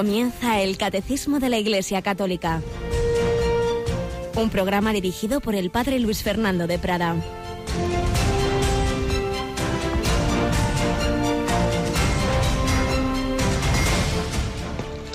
[0.00, 2.62] Comienza el Catecismo de la Iglesia Católica.
[4.34, 7.16] Un programa dirigido por el Padre Luis Fernando de Prada.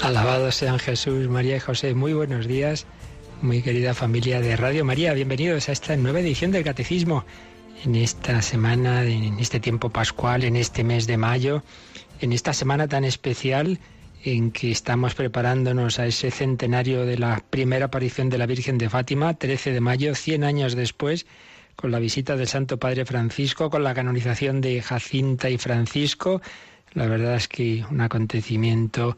[0.03, 1.95] Alabados sean Jesús, María y José.
[1.95, 2.85] Muy buenos días,
[3.41, 5.13] muy querida familia de Radio María.
[5.13, 7.25] Bienvenidos a esta nueva edición del Catecismo.
[7.83, 11.63] En esta semana, en este tiempo pascual, en este mes de mayo,
[12.21, 13.79] en esta semana tan especial
[14.25, 18.89] en que estamos preparándonos a ese centenario de la primera aparición de la Virgen de
[18.89, 21.27] Fátima, 13 de mayo, 100 años después,
[21.75, 26.41] con la visita del Santo Padre Francisco, con la canonización de Jacinta y Francisco.
[26.93, 29.15] La verdad es que un acontecimiento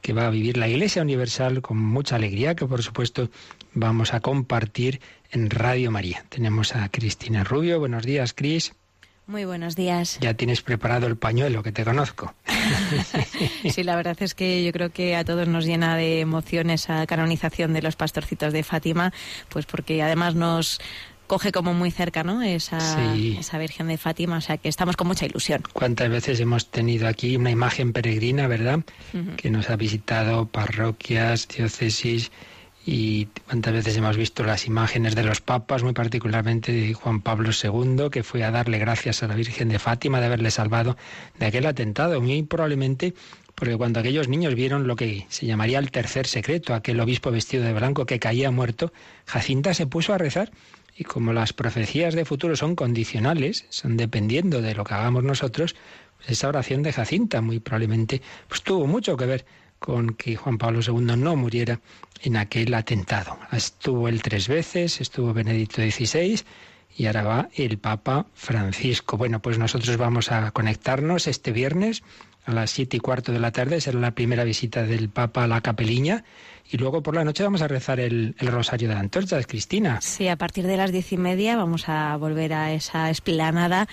[0.00, 3.30] que va a vivir la Iglesia Universal con mucha alegría, que por supuesto
[3.72, 5.00] vamos a compartir
[5.32, 6.24] en Radio María.
[6.28, 7.80] Tenemos a Cristina Rubio.
[7.80, 8.72] Buenos días, Cris.
[9.26, 10.18] Muy buenos días.
[10.20, 12.34] Ya tienes preparado el pañuelo, que te conozco.
[13.70, 17.06] sí, la verdad es que yo creo que a todos nos llena de emoción esa
[17.06, 19.12] canonización de los pastorcitos de Fátima,
[19.48, 20.78] pues porque además nos
[21.26, 22.42] coge como muy cerca, ¿no?
[22.42, 25.62] Esa, esa Virgen de Fátima, o sea que estamos con mucha ilusión.
[25.72, 28.80] ¿Cuántas veces hemos tenido aquí una imagen peregrina, verdad?
[29.36, 32.30] Que nos ha visitado parroquias, diócesis
[32.86, 37.50] y cuántas veces hemos visto las imágenes de los papas, muy particularmente de Juan Pablo
[37.50, 40.96] II, que fue a darle gracias a la Virgen de Fátima de haberle salvado
[41.38, 43.14] de aquel atentado, muy probablemente
[43.54, 47.64] porque cuando aquellos niños vieron lo que se llamaría el tercer secreto, aquel obispo vestido
[47.64, 48.92] de blanco que caía muerto,
[49.26, 50.50] Jacinta se puso a rezar.
[50.96, 55.74] Y como las profecías de futuro son condicionales, son dependiendo de lo que hagamos nosotros,
[56.18, 59.44] pues esa oración de Jacinta muy probablemente pues tuvo mucho que ver
[59.84, 61.78] con que Juan Pablo II no muriera
[62.22, 63.36] en aquel atentado.
[63.52, 66.40] Estuvo él tres veces, estuvo Benedicto XVI
[66.96, 69.18] y ahora va el Papa Francisco.
[69.18, 72.02] Bueno, pues nosotros vamos a conectarnos este viernes
[72.46, 75.48] a las siete y cuarto de la tarde, será la primera visita del Papa a
[75.48, 76.24] la capeliña.
[76.70, 80.00] Y luego por la noche vamos a rezar el, Rosario de Antorchas, Cristina.
[80.00, 83.86] Sí, a partir de las diez y media vamos a volver a esa esplanada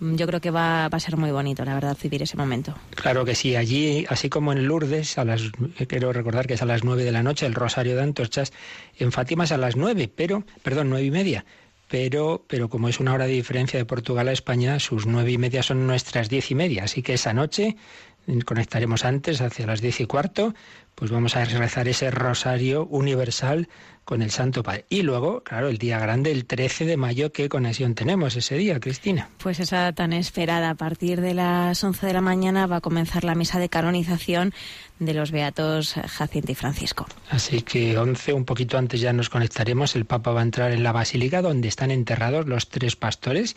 [0.00, 2.74] yo creo que va, a ser muy bonito, la verdad, vivir ese momento.
[2.90, 3.56] Claro que sí.
[3.56, 5.42] Allí, así como en Lourdes, a las,
[5.86, 8.52] quiero recordar que es a las nueve de la noche, el Rosario de Antorchas,
[8.98, 11.44] en Fátima es a las nueve, pero, perdón, nueve y media.
[11.88, 15.38] Pero, pero como es una hora de diferencia de Portugal a España, sus nueve y
[15.38, 16.84] media son nuestras diez y media.
[16.84, 17.76] Así que esa noche
[18.44, 20.54] conectaremos antes, hacia las diez y cuarto,
[20.94, 23.68] pues vamos a rezar ese rosario universal
[24.08, 24.86] con el Santo Padre.
[24.88, 28.80] Y luego, claro, el día grande, el 13 de mayo, ¿qué conexión tenemos ese día,
[28.80, 29.28] Cristina?
[29.36, 30.70] Pues esa tan esperada.
[30.70, 34.54] A partir de las 11 de la mañana va a comenzar la misa de canonización
[34.98, 37.06] de los beatos Jacinto y Francisco.
[37.28, 39.94] Así que 11, un poquito antes ya nos conectaremos.
[39.94, 43.56] El Papa va a entrar en la basílica donde están enterrados los tres pastores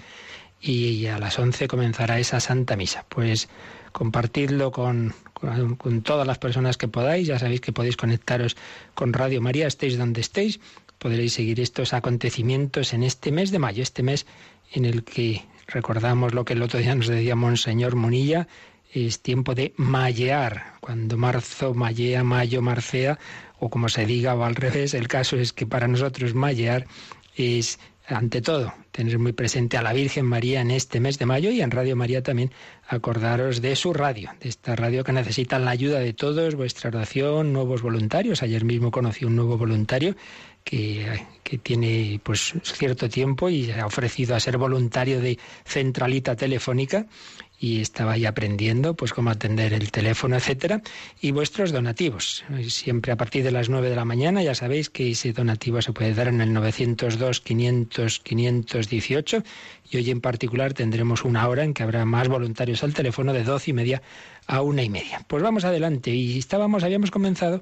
[0.60, 3.06] y a las 11 comenzará esa Santa Misa.
[3.08, 3.48] Pues
[3.94, 7.28] compartidlo con, con, todas las personas que podáis.
[7.28, 8.56] Ya sabéis que podéis conectaros
[8.94, 10.60] con Radio María, estéis donde estéis.
[11.00, 14.28] Podréis seguir estos acontecimientos en este mes de mayo, este mes
[14.72, 18.48] en el que recordamos lo que el otro día nos decía Monseñor Monilla,
[18.94, 20.74] es tiempo de mallear.
[20.80, 23.18] Cuando marzo mallea, mayo marcea,
[23.60, 26.86] o como se diga, o al revés, el caso es que para nosotros mallear
[27.36, 27.80] es
[28.12, 31.62] ante todo, tener muy presente a la Virgen María en este mes de mayo y
[31.62, 32.52] en Radio María también
[32.88, 37.54] acordaros de su radio, de esta radio que necesita la ayuda de todos, vuestra oración,
[37.54, 38.44] nuevos voluntarios.
[38.44, 40.16] Ayer mismo conocí un nuevo voluntario
[40.64, 47.08] que, que, tiene pues cierto tiempo y ha ofrecido a ser voluntario de centralita telefónica
[47.62, 50.82] y estaba ahí aprendiendo pues cómo atender el teléfono, etcétera,
[51.22, 52.44] y vuestros donativos.
[52.68, 55.94] Siempre a partir de las 9 de la mañana ya sabéis que ese donativo se
[55.94, 59.44] puede dar en el 902 500 518
[59.92, 63.44] y hoy en particular tendremos una hora en que habrá más voluntarios al teléfono de
[63.44, 64.02] 12 y media
[64.48, 65.24] a una y media.
[65.28, 67.62] Pues vamos adelante y estábamos habíamos comenzado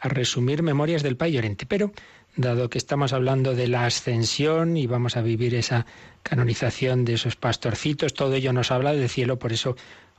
[0.00, 1.90] a resumir memorias del Pai Llorente, pero
[2.38, 5.86] dado que estamos hablando de la ascensión y vamos a vivir esa
[6.22, 9.76] canonización de esos pastorcitos, todo ello nos habla del cielo, por eso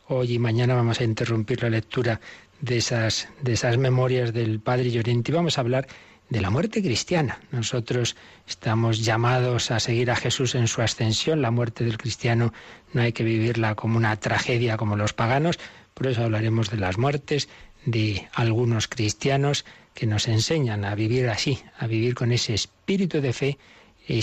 [0.08, 2.20] hoy y mañana vamos a interrumpir la lectura
[2.60, 5.88] de esas, de esas memorias del Padre Llorente y vamos a hablar
[6.30, 7.40] de la muerte cristiana.
[7.52, 11.42] Nosotros estamos llamados a seguir a Jesús en su ascensión.
[11.42, 12.54] La muerte del cristiano
[12.94, 15.58] no hay que vivirla como una tragedia como los paganos.
[15.94, 17.48] Por eso hablaremos de las muertes
[17.86, 19.66] de algunos cristianos
[20.00, 23.58] que nos enseñan a vivir así, a vivir con ese espíritu de fe,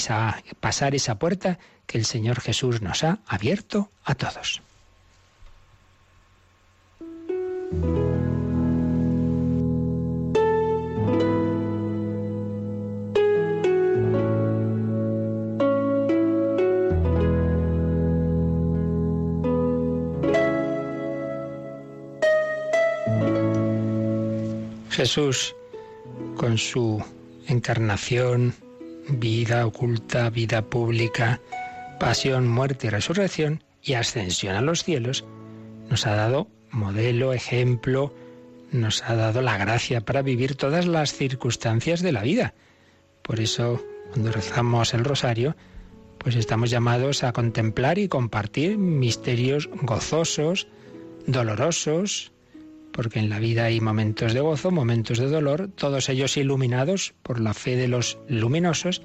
[0.09, 4.63] a pasar esa puerta que el Señor Jesús nos ha abierto a todos.
[24.89, 25.55] Jesús,
[26.37, 27.03] con su
[27.49, 28.55] encarnación,
[29.09, 31.41] vida oculta, vida pública,
[31.99, 35.25] pasión, muerte y resurrección y ascensión a los cielos,
[35.89, 38.15] nos ha dado modelo, ejemplo,
[38.73, 42.55] nos ha dado la gracia para vivir todas las circunstancias de la vida.
[43.23, 43.83] Por eso,
[44.13, 45.57] cuando rezamos el rosario,
[46.19, 50.69] pues estamos llamados a contemplar y compartir misterios gozosos,
[51.27, 52.33] dolorosos,
[52.93, 57.41] porque en la vida hay momentos de gozo, momentos de dolor, todos ellos iluminados por
[57.41, 59.03] la fe de los luminosos,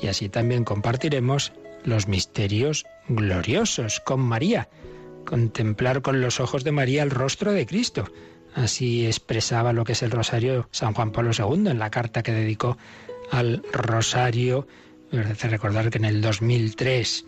[0.00, 1.52] y así también compartiremos
[1.84, 4.68] los misterios gloriosos con María,
[5.24, 8.10] contemplar con los ojos de María el rostro de Cristo.
[8.54, 12.32] Así expresaba lo que es el rosario San Juan Pablo II en la carta que
[12.32, 12.78] dedicó
[13.30, 14.66] al rosario.
[15.12, 17.24] Me recordar que en el 2003.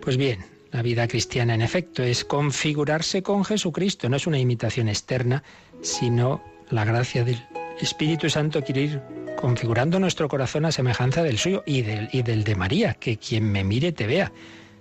[0.00, 0.44] Pues bien,
[0.76, 5.42] la vida cristiana en efecto es configurarse con Jesucristo, no es una imitación externa,
[5.80, 7.42] sino la gracia del
[7.80, 9.02] Espíritu Santo quiere ir
[9.40, 13.50] configurando nuestro corazón a semejanza del suyo y del, y del de María, que quien
[13.50, 14.32] me mire te vea,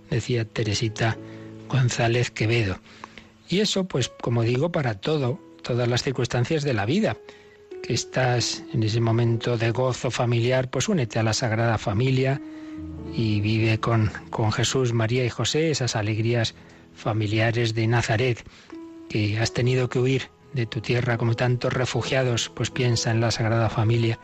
[0.10, 1.18] decía Teresita
[1.70, 2.78] González Quevedo.
[3.48, 7.16] Y eso, pues, como digo, para todo, todas las circunstancias de la vida.
[7.84, 12.42] Que estás en ese momento de gozo familiar, pues únete a la Sagrada Familia
[13.14, 16.56] y vive con, con Jesús, María y José esas alegrías
[16.94, 18.44] familiares de Nazaret
[19.10, 23.32] que has tenido que huir de tu tierra como tantos refugiados, pues piensa en la
[23.32, 24.20] Sagrada Familia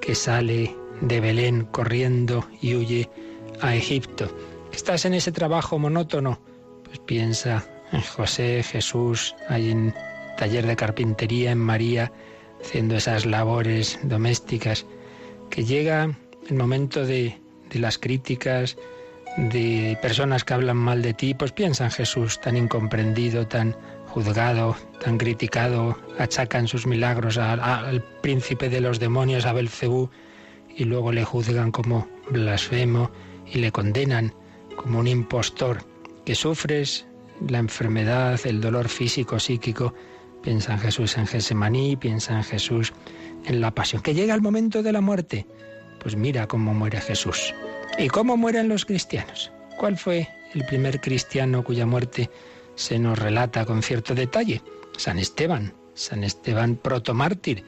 [0.00, 3.10] que sale de Belén corriendo y huye
[3.60, 4.34] a Egipto.
[4.72, 6.40] Estás en ese trabajo monótono,
[6.84, 9.94] pues piensa en José, Jesús, ahí en
[10.36, 12.12] taller de carpintería, en María,
[12.64, 14.86] haciendo esas labores domésticas,
[15.50, 16.16] que llega
[16.48, 17.38] el momento de,
[17.70, 18.76] de las críticas,
[19.36, 23.76] de personas que hablan mal de ti, pues piensa en Jesús tan incomprendido, tan
[24.06, 30.08] juzgado, tan criticado, achacan sus milagros al príncipe de los demonios, a Belcebú,
[30.76, 33.10] y luego le juzgan como blasfemo
[33.52, 34.32] y le condenan
[34.76, 35.84] como un impostor.
[36.24, 37.06] Que sufres
[37.46, 39.94] la enfermedad, el dolor físico, psíquico,
[40.44, 42.92] piensa en Jesús en Gesemaní, piensa en Jesús
[43.46, 44.02] en la pasión.
[44.02, 45.46] Que llega el momento de la muerte,
[46.00, 47.54] pues mira cómo muere Jesús.
[47.98, 49.50] ¿Y cómo mueren los cristianos?
[49.78, 52.30] ¿Cuál fue el primer cristiano cuya muerte
[52.76, 54.62] se nos relata con cierto detalle.
[54.96, 57.64] San Esteban, San Esteban protomártir,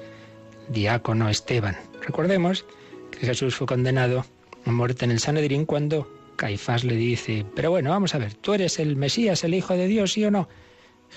[0.68, 1.76] diácono Esteban.
[2.02, 2.64] Recordemos
[3.10, 4.24] que Jesús fue condenado
[4.64, 8.54] a muerte en el Sanedrín cuando Caifás le dice, pero bueno, vamos a ver, ¿tú
[8.54, 10.48] eres el Mesías, el Hijo de Dios, sí o no?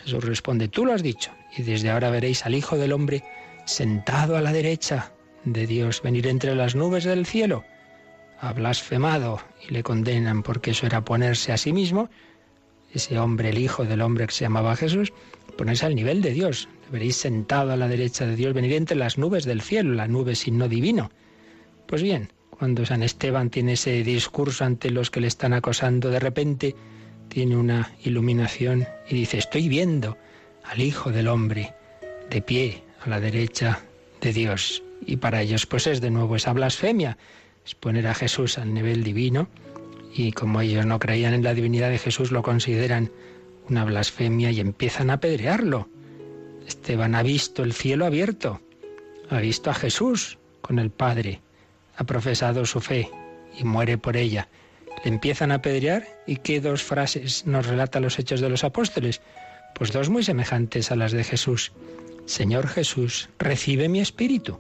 [0.03, 3.24] Jesús responde, tú lo has dicho, y desde ahora veréis al Hijo del Hombre
[3.65, 5.12] sentado a la derecha
[5.45, 7.63] de Dios, venir entre las nubes del cielo.
[8.41, 12.09] Ha blasfemado y le condenan porque eso era ponerse a sí mismo
[12.94, 15.13] ese hombre, el hijo del hombre que se llamaba Jesús,
[15.57, 16.68] ponerse al nivel de Dios.
[16.92, 20.35] Veréis sentado a la derecha de Dios, venir entre las nubes del cielo, la nube
[20.35, 21.12] signo divino.
[21.85, 26.19] Pues bien, cuando San Esteban tiene ese discurso ante los que le están acosando, de
[26.19, 26.75] repente
[27.30, 30.18] tiene una iluminación y dice, estoy viendo
[30.64, 31.74] al Hijo del Hombre
[32.30, 33.80] de pie a la derecha
[34.22, 34.84] de Dios.
[35.06, 37.18] Y para ellos pues es de nuevo esa blasfemia,
[37.66, 39.48] es poner a Jesús al nivel divino
[40.14, 43.12] y como ellos no creían en la divinidad de Jesús, lo consideran
[43.69, 45.88] una blasfemia y empiezan a apedrearlo.
[46.68, 48.59] Esteban ha visto el cielo abierto,
[49.30, 51.42] ha visto a Jesús con el Padre,
[51.95, 53.09] ha profesado su fe
[53.57, 54.50] y muere por ella.
[55.04, 59.22] Le empiezan a apedrear y qué dos frases nos relatan los hechos de los apóstoles,
[59.76, 61.72] pues dos muy semejantes a las de Jesús.
[62.26, 64.60] Señor Jesús, recibe mi espíritu.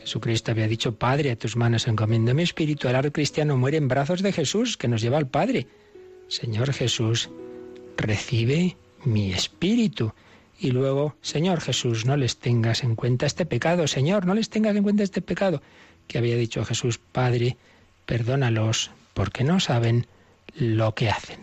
[0.00, 2.88] Jesucristo había dicho, Padre, a tus manos encomiendo mi espíritu.
[2.88, 5.66] El arte cristiano muere en brazos de Jesús, que nos lleva al Padre.
[6.28, 7.28] Señor Jesús,
[7.96, 10.12] recibe mi espíritu.
[10.58, 13.86] Y luego, Señor Jesús, no les tengas en cuenta este pecado.
[13.86, 15.60] Señor, no les tengas en cuenta este pecado.
[16.06, 17.56] Que había dicho Jesús, Padre,
[18.06, 20.06] perdónalos, porque no saben
[20.54, 21.40] lo que hacen.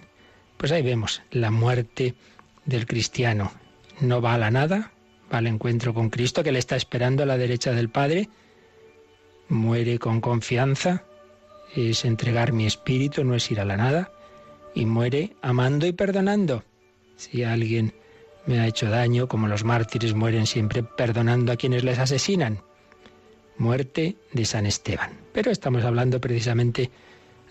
[0.55, 2.15] Pues ahí vemos la muerte
[2.63, 3.51] del cristiano.
[3.99, 4.93] No va a la nada,
[5.31, 8.29] va al encuentro con Cristo, que le está esperando a la derecha del Padre
[9.53, 11.03] muere con confianza,
[11.75, 14.11] es entregar mi espíritu, no es ir a la nada,
[14.73, 16.63] y muere amando y perdonando.
[17.15, 17.93] Si alguien
[18.45, 22.59] me ha hecho daño, como los mártires mueren siempre perdonando a quienes les asesinan.
[23.57, 25.11] Muerte de San Esteban.
[25.31, 26.89] Pero estamos hablando precisamente,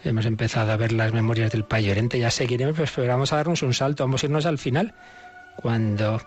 [0.04, 3.62] hemos empezado a ver las memorias del Payorente, ya seguiremos, pues, pero vamos a darnos
[3.62, 4.94] un salto, vamos a irnos al final,
[5.56, 6.20] cuando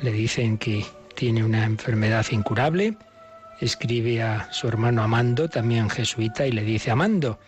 [0.00, 0.84] le dicen que
[1.14, 2.96] tiene una enfermedad incurable,
[3.60, 7.38] escribe a su hermano Amando, también jesuita, y le dice, Amando,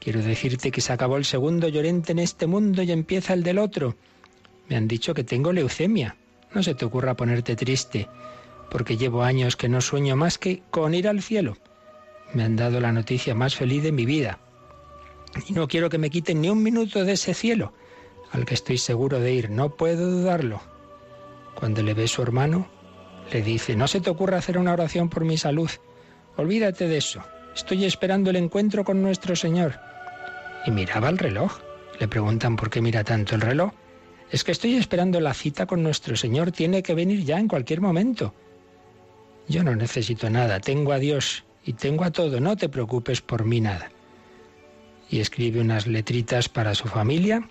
[0.00, 3.58] quiero decirte que se acabó el segundo llorente en este mundo y empieza el del
[3.58, 3.96] otro.
[4.68, 6.16] Me han dicho que tengo leucemia.
[6.54, 8.08] No se te ocurra ponerte triste,
[8.70, 11.56] porque llevo años que no sueño más que con ir al cielo.
[12.34, 14.38] Me han dado la noticia más feliz de mi vida.
[15.48, 17.72] Y no quiero que me quiten ni un minuto de ese cielo,
[18.32, 20.60] al que estoy seguro de ir, no puedo dudarlo.
[21.54, 22.68] Cuando le ve su hermano,
[23.32, 25.70] le dice, no se te ocurra hacer una oración por mi salud,
[26.36, 27.22] olvídate de eso,
[27.54, 29.78] estoy esperando el encuentro con nuestro Señor.
[30.66, 31.58] Y miraba el reloj.
[31.98, 33.72] Le preguntan por qué mira tanto el reloj.
[34.30, 37.80] Es que estoy esperando la cita con nuestro Señor, tiene que venir ya en cualquier
[37.80, 38.34] momento.
[39.48, 43.44] Yo no necesito nada, tengo a Dios y tengo a todo, no te preocupes por
[43.44, 43.90] mí nada.
[45.10, 47.48] Y escribe unas letritas para su familia,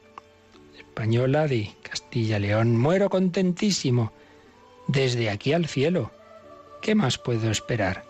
[0.78, 2.78] española de Castilla-León.
[2.78, 4.14] Muero contentísimo,
[4.88, 6.12] desde aquí al cielo.
[6.82, 8.06] ¿Qué más puedo esperar?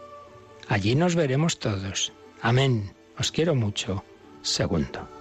[0.67, 2.13] Allí nos veremos todos.
[2.41, 2.93] Amén.
[3.17, 4.03] Os quiero mucho.
[4.43, 5.18] Segundo.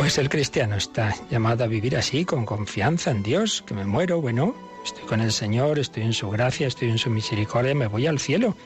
[0.00, 4.18] Pues el cristiano está llamado a vivir así, con confianza en Dios, que me muero,
[4.18, 8.06] bueno, estoy con el Señor, estoy en su gracia, estoy en su misericordia, me voy
[8.06, 8.56] al cielo.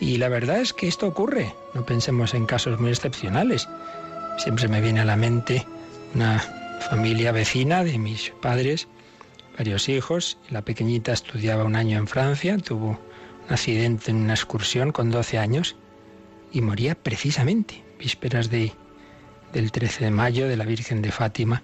[0.00, 3.66] Y la verdad es que esto ocurre, no pensemos en casos muy excepcionales.
[4.36, 5.66] Siempre me viene a la mente
[6.14, 6.40] una
[6.90, 8.86] familia vecina de mis padres,
[9.56, 12.98] varios hijos, la pequeñita estudiaba un año en Francia, tuvo un
[13.48, 15.74] accidente en una excursión con 12 años
[16.52, 18.74] y moría precisamente, vísperas de
[19.52, 21.62] del 13 de mayo de la Virgen de Fátima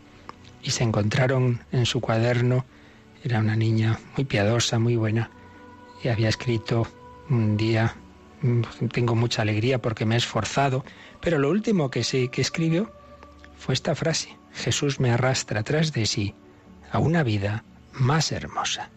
[0.63, 2.65] y se encontraron en su cuaderno,
[3.25, 5.31] era una niña muy piadosa, muy buena,
[6.03, 6.87] y había escrito
[7.29, 7.95] un día,
[8.43, 10.85] mm, tengo mucha alegría porque me he esforzado,
[11.21, 12.93] pero lo último que, se, que escribió
[13.59, 16.35] fue esta frase, Jesús me arrastra tras de sí
[16.91, 18.91] a una vida más hermosa.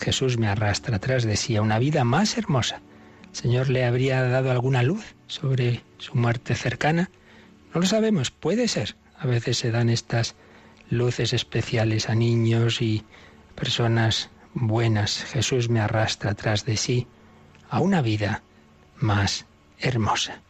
[0.00, 2.80] Jesús me arrastra tras de sí a una vida más hermosa.
[3.30, 7.10] ¿El Señor le habría dado alguna luz sobre su muerte cercana?
[7.74, 8.96] No lo sabemos, puede ser.
[9.18, 10.34] A veces se dan estas
[10.90, 13.04] luces especiales a niños y
[13.54, 15.24] personas buenas.
[15.24, 17.06] Jesús me arrastra tras de sí
[17.70, 18.42] a una vida
[18.98, 19.46] más
[19.78, 20.40] hermosa.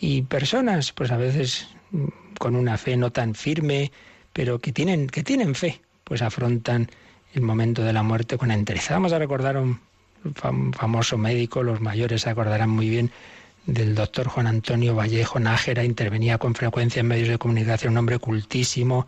[0.00, 2.06] Y personas, pues a veces mm,
[2.38, 3.92] con una fe no tan firme,
[4.32, 6.88] pero que tienen, que tienen fe, pues afrontan
[7.34, 8.94] el momento de la muerte con entereza.
[8.94, 9.80] Vamos a recordar a un
[10.72, 13.10] famoso médico, los mayores se acordarán muy bien,
[13.66, 18.18] del doctor Juan Antonio Vallejo Nájera, intervenía con frecuencia en medios de comunicación, un hombre
[18.18, 19.06] cultísimo,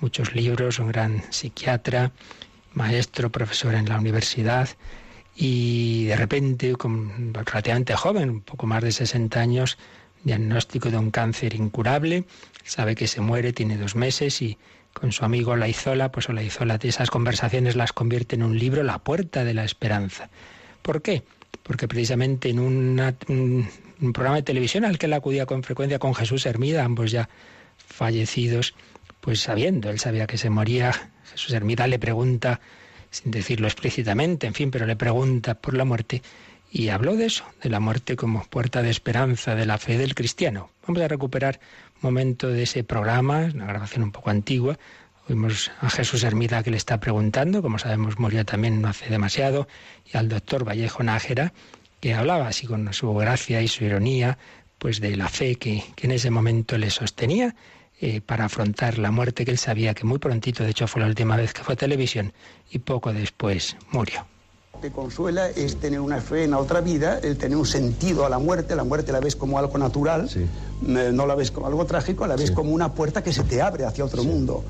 [0.00, 2.12] muchos libros, un gran psiquiatra,
[2.74, 4.68] maestro, profesor en la universidad,
[5.34, 6.74] y de repente,
[7.44, 9.76] relativamente joven, un poco más de 60 años,
[10.24, 12.24] diagnóstico de un cáncer incurable,
[12.64, 14.58] sabe que se muere, tiene dos meses y
[14.92, 19.44] con su amigo Laizola, pues Laizola, esas conversaciones las convierte en un libro, La Puerta
[19.44, 20.30] de la Esperanza.
[20.80, 21.22] ¿Por qué?
[21.62, 23.68] Porque precisamente en una, un
[24.12, 27.28] programa de televisión al que él acudía con frecuencia con Jesús Hermida, ambos ya
[27.76, 28.74] fallecidos,
[29.20, 30.92] pues sabiendo, él sabía que se moría,
[31.32, 32.60] Jesús Hermida le pregunta,
[33.10, 36.22] sin decirlo explícitamente, en fin, pero le pregunta por la muerte
[36.70, 40.14] y habló de eso, de la muerte como puerta de esperanza de la fe del
[40.14, 40.70] cristiano.
[40.86, 41.60] Vamos a recuperar
[41.96, 44.78] un momento de ese programa, una grabación un poco antigua.
[45.28, 49.66] Oímos a Jesús Hermida que le está preguntando, como sabemos murió también no hace demasiado,
[50.12, 51.52] y al doctor Vallejo Nájera,
[52.06, 54.38] que hablaba así con su gracia y su ironía,
[54.78, 57.56] pues de la fe que, en ese momento le sostenía
[58.00, 61.08] eh, para afrontar la muerte que él sabía que muy prontito, de hecho fue la
[61.08, 62.32] última vez que fue a televisión,
[62.70, 64.24] y poco después murió.
[64.80, 68.30] Te consuela es tener una fe en la otra vida, el tener un sentido a
[68.30, 70.30] la muerte, la muerte la ves como algo natural,
[70.82, 73.84] no la ves como algo trágico, la ves como una puerta que se te abre
[73.84, 74.62] hacia otro mundo.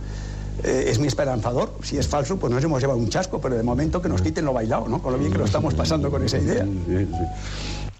[0.64, 1.76] Eh, es mi esperanzador.
[1.82, 4.44] Si es falso, pues nos hemos llevado un chasco, pero de momento que nos quiten
[4.44, 5.02] lo bailado, ¿no?
[5.02, 6.66] Con lo bien que lo estamos pasando con esa idea.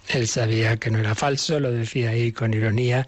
[0.09, 3.07] Él sabía que no era falso, lo decía ahí con ironía,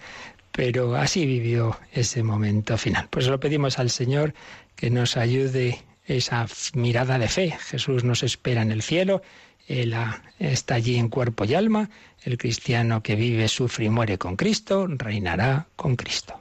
[0.53, 3.07] pero así vivió ese momento final.
[3.11, 4.35] Pues lo pedimos al Señor
[4.75, 7.57] que nos ayude esa mirada de fe.
[7.71, 9.23] Jesús nos espera en el cielo,
[9.69, 9.95] Él
[10.39, 11.91] está allí en cuerpo y alma.
[12.25, 16.35] El cristiano que vive, sufre y muere con Cristo, reinará con Cristo.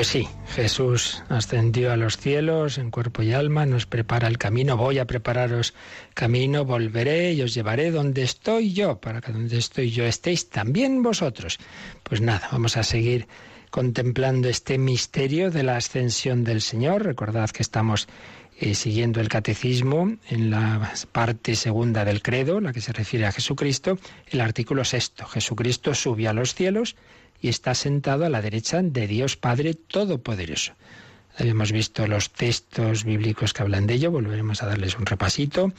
[0.00, 4.78] Pues sí, Jesús ascendió a los cielos en cuerpo y alma, nos prepara el camino,
[4.78, 5.74] voy a prepararos
[6.14, 11.02] camino, volveré y os llevaré donde estoy yo, para que donde estoy yo estéis también
[11.02, 11.58] vosotros.
[12.02, 13.28] Pues nada, vamos a seguir
[13.70, 17.04] contemplando este misterio de la ascensión del Señor.
[17.04, 18.08] Recordad que estamos
[18.58, 23.32] eh, siguiendo el catecismo en la parte segunda del credo, la que se refiere a
[23.32, 25.26] Jesucristo, el artículo sexto.
[25.26, 26.96] Jesucristo sube a los cielos
[27.40, 30.72] y está sentado a la derecha de Dios Padre Todopoderoso.
[31.38, 35.72] Habíamos visto los textos bíblicos que hablan de ello, volveremos a darles un repasito.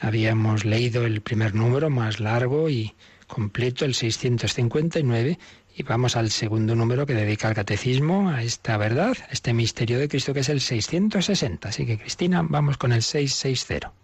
[0.00, 2.94] Habíamos leído el primer número más largo y
[3.26, 5.38] completo, el 659,
[5.76, 9.98] y vamos al segundo número que dedica al catecismo a esta verdad, a este misterio
[9.98, 11.68] de Cristo que es el 660.
[11.68, 14.03] Así que Cristina, vamos con el 660.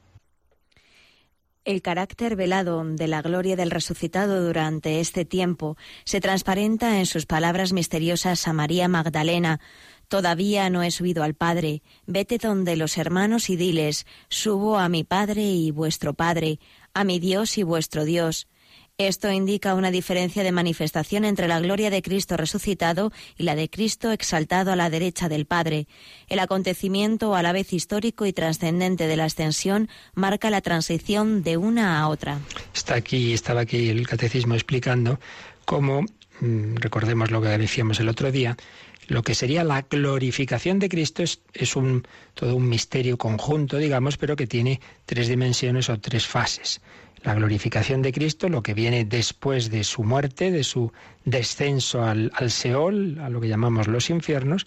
[1.66, 7.26] El carácter velado de la gloria del resucitado durante este tiempo se transparenta en sus
[7.26, 9.60] palabras misteriosas a María Magdalena.
[10.08, 15.04] Todavía no he subido al Padre, vete donde los hermanos y diles, subo a mi
[15.04, 16.60] Padre y vuestro Padre,
[16.94, 18.48] a mi Dios y vuestro Dios.
[19.00, 23.70] Esto indica una diferencia de manifestación entre la gloria de Cristo resucitado y la de
[23.70, 25.86] Cristo exaltado a la derecha del Padre.
[26.28, 31.56] El acontecimiento, a la vez histórico y trascendente de la ascensión, marca la transición de
[31.56, 32.40] una a otra.
[32.74, 35.18] Está aquí, estaba aquí el catecismo explicando
[35.64, 38.58] cómo, mm, recordemos lo que decíamos el otro día,
[39.08, 44.18] lo que sería la glorificación de Cristo es, es, un, todo un misterio conjunto, digamos,
[44.18, 46.82] pero que tiene tres dimensiones o tres fases
[47.22, 50.92] la glorificación de Cristo, lo que viene después de su muerte, de su
[51.24, 54.66] descenso al, al Seol, a lo que llamamos los infiernos,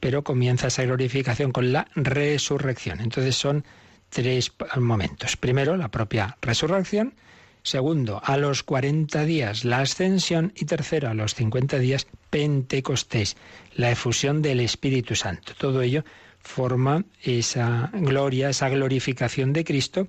[0.00, 3.00] pero comienza esa glorificación con la resurrección.
[3.00, 3.64] Entonces son
[4.10, 5.36] tres momentos.
[5.36, 7.14] Primero, la propia resurrección.
[7.62, 10.52] Segundo, a los 40 días la ascensión.
[10.54, 13.36] Y tercero, a los 50 días Pentecostés,
[13.74, 15.52] la efusión del Espíritu Santo.
[15.58, 16.04] Todo ello
[16.40, 20.06] forma esa gloria, esa glorificación de Cristo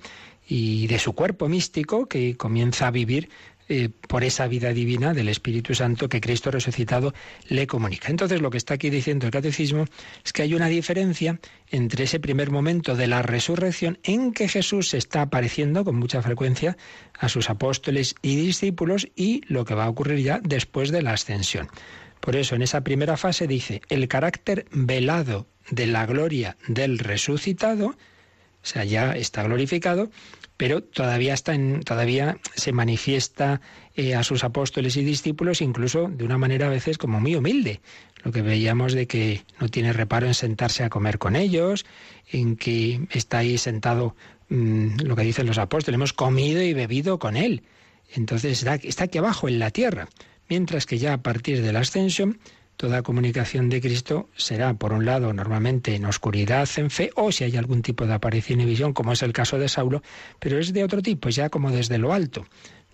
[0.50, 3.30] y de su cuerpo místico que comienza a vivir
[3.72, 7.14] eh, por esa vida divina del Espíritu Santo que Cristo resucitado
[7.50, 8.10] le comunica.
[8.10, 9.86] Entonces lo que está aquí diciendo el catecismo
[10.26, 14.96] es que hay una diferencia entre ese primer momento de la resurrección en que Jesús
[14.96, 16.78] está apareciendo con mucha frecuencia
[17.14, 21.14] a sus apóstoles y discípulos y lo que va a ocurrir ya después de la
[21.14, 21.70] ascensión.
[22.22, 27.90] Por eso en esa primera fase dice el carácter velado de la gloria del resucitado,
[27.90, 27.96] o
[28.64, 30.10] sea, ya está glorificado,
[30.60, 33.62] pero todavía está en, todavía se manifiesta
[33.96, 37.80] eh, a sus apóstoles y discípulos incluso de una manera a veces como muy humilde.
[38.26, 41.86] Lo que veíamos de que no tiene reparo en sentarse a comer con ellos,
[42.30, 44.18] en que está ahí sentado
[44.50, 47.64] mm, lo que dicen los apóstoles, hemos comido y bebido con él.
[48.14, 50.10] Entonces está aquí abajo en la tierra,
[50.50, 52.38] mientras que ya a partir de la ascensión
[52.80, 57.44] Toda comunicación de Cristo será, por un lado, normalmente en oscuridad, en fe, o si
[57.44, 60.02] hay algún tipo de aparición y visión, como es el caso de Saulo,
[60.40, 62.46] pero es de otro tipo, ya como desde lo alto.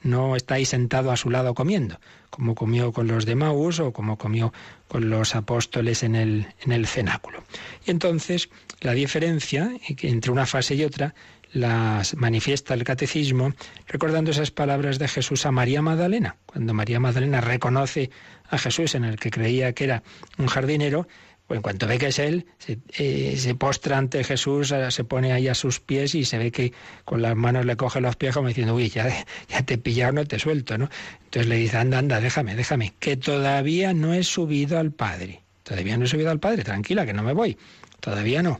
[0.01, 1.99] No está ahí sentado a su lado comiendo,
[2.31, 4.51] como comió con los de Maús o como comió
[4.87, 7.43] con los apóstoles en el, en el cenáculo.
[7.85, 8.49] Y entonces,
[8.81, 11.13] la diferencia entre una fase y otra
[11.55, 13.53] las manifiesta el catecismo
[13.87, 16.35] recordando esas palabras de Jesús a María Magdalena.
[16.45, 18.11] Cuando María Magdalena reconoce
[18.49, 20.03] a Jesús en el que creía que era
[20.37, 21.07] un jardinero,
[21.47, 25.47] pues en cuanto ve que es él, se, eh, postra ante Jesús, se pone ahí
[25.47, 26.73] a sus pies y se ve que
[27.05, 29.07] con las manos le coge los pies como diciendo, uy, ya,
[29.47, 30.89] ya te he pillado, no te suelto, ¿no?
[31.23, 35.41] Entonces le dice, anda, anda, déjame, déjame, que todavía no he subido al Padre.
[35.63, 37.57] Todavía no he subido al Padre, tranquila, que no me voy.
[38.01, 38.59] Todavía no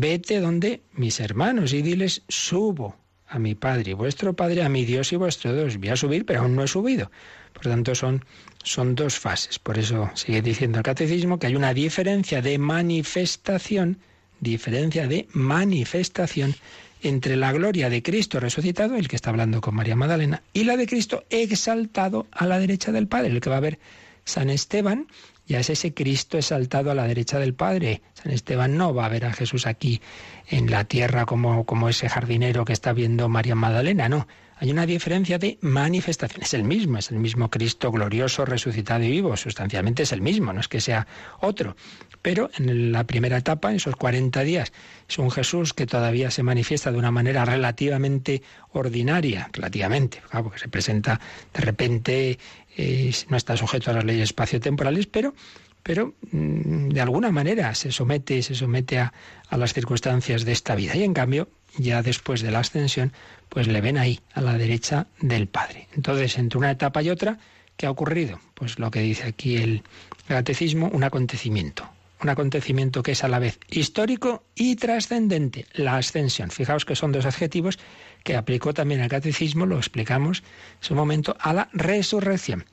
[0.00, 2.96] vete donde mis hermanos y diles, subo
[3.28, 5.76] a mi Padre y vuestro Padre, a mi Dios y vuestro Dios.
[5.76, 7.10] Voy a subir, pero aún no he subido.
[7.52, 8.24] Por tanto, son,
[8.64, 9.58] son dos fases.
[9.58, 13.98] Por eso sigue diciendo el catecismo que hay una diferencia de manifestación,
[14.40, 16.54] diferencia de manifestación
[17.02, 20.76] entre la gloria de Cristo resucitado, el que está hablando con María Magdalena, y la
[20.76, 23.78] de Cristo exaltado a la derecha del Padre, el que va a ver
[24.24, 25.06] San Esteban
[25.50, 28.02] ya es ese Cristo exaltado a la derecha del Padre.
[28.14, 30.00] San Esteban no va a ver a Jesús aquí
[30.48, 34.28] en la tierra como, como ese jardinero que está viendo María Magdalena, no.
[34.60, 36.42] Hay una diferencia de manifestación.
[36.42, 39.34] Es el mismo, es el mismo Cristo glorioso, resucitado y vivo.
[39.36, 41.06] Sustancialmente es el mismo, no es que sea
[41.40, 41.76] otro.
[42.20, 44.70] Pero en la primera etapa, en esos 40 días,
[45.08, 50.68] es un Jesús que todavía se manifiesta de una manera relativamente ordinaria, relativamente, porque se
[50.68, 51.18] presenta
[51.54, 52.38] de repente,
[52.76, 55.34] eh, no está sujeto a las leyes espaciotemporales, pero
[55.82, 59.12] pero mm, de alguna manera se somete, se somete a,
[59.48, 60.94] a, las circunstancias de esta vida.
[60.94, 63.12] Y en cambio, ya después de la ascensión,
[63.48, 65.88] pues le ven ahí, a la derecha del Padre.
[65.94, 67.38] Entonces, entre una etapa y otra,
[67.76, 68.40] ¿qué ha ocurrido?
[68.54, 69.82] Pues lo que dice aquí el
[70.28, 71.88] catecismo, un acontecimiento
[72.22, 76.50] un acontecimiento que es a la vez histórico y trascendente, la ascensión.
[76.50, 77.78] Fijaos que son dos adjetivos
[78.24, 80.44] que aplicó también el catecismo, lo explicamos en
[80.80, 82.64] su momento, a la resurrección.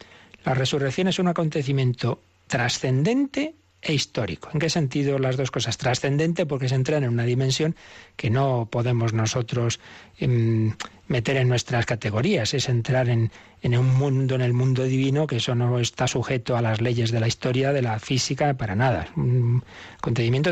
[0.44, 4.50] La resurrección es un acontecimiento trascendente e histórico.
[4.54, 5.78] ¿En qué sentido las dos cosas?
[5.78, 7.76] Trascendente porque se entra en una dimensión
[8.16, 9.80] que no podemos nosotros
[10.18, 10.74] em,
[11.08, 15.38] meter en nuestras categorías, es entrar en, en, un mundo, en el mundo divino, que
[15.38, 19.08] eso no está sujeto a las leyes de la historia, de la física, para nada.
[19.16, 19.64] Un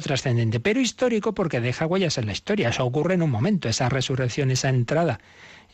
[0.02, 2.70] trascendente, pero histórico porque deja huellas en la historia.
[2.70, 5.20] Eso ocurre en un momento, esa resurrección, esa entrada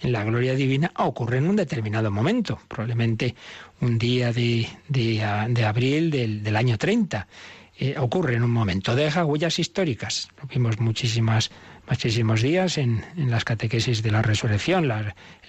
[0.02, 3.36] en la gloria divina ocurre en un determinado momento, probablemente
[3.82, 7.28] un día de, de, abril del, del, año 30.
[7.78, 10.30] Eh, ocurre en un momento, deja huellas históricas.
[10.42, 11.52] Lo vimos muchísimas,
[11.88, 14.92] muchísimos días en, en las catequesis de la resurrección,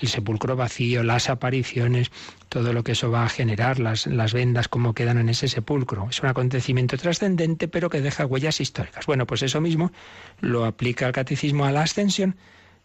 [0.00, 2.10] el sepulcro vacío, las apariciones,
[2.48, 6.08] todo lo que eso va a generar, las, las vendas, cómo quedan en ese sepulcro.
[6.08, 9.04] Es un acontecimiento trascendente, pero que deja huellas históricas.
[9.06, 9.92] Bueno, pues eso mismo
[10.40, 12.36] lo aplica el catecismo a la ascensión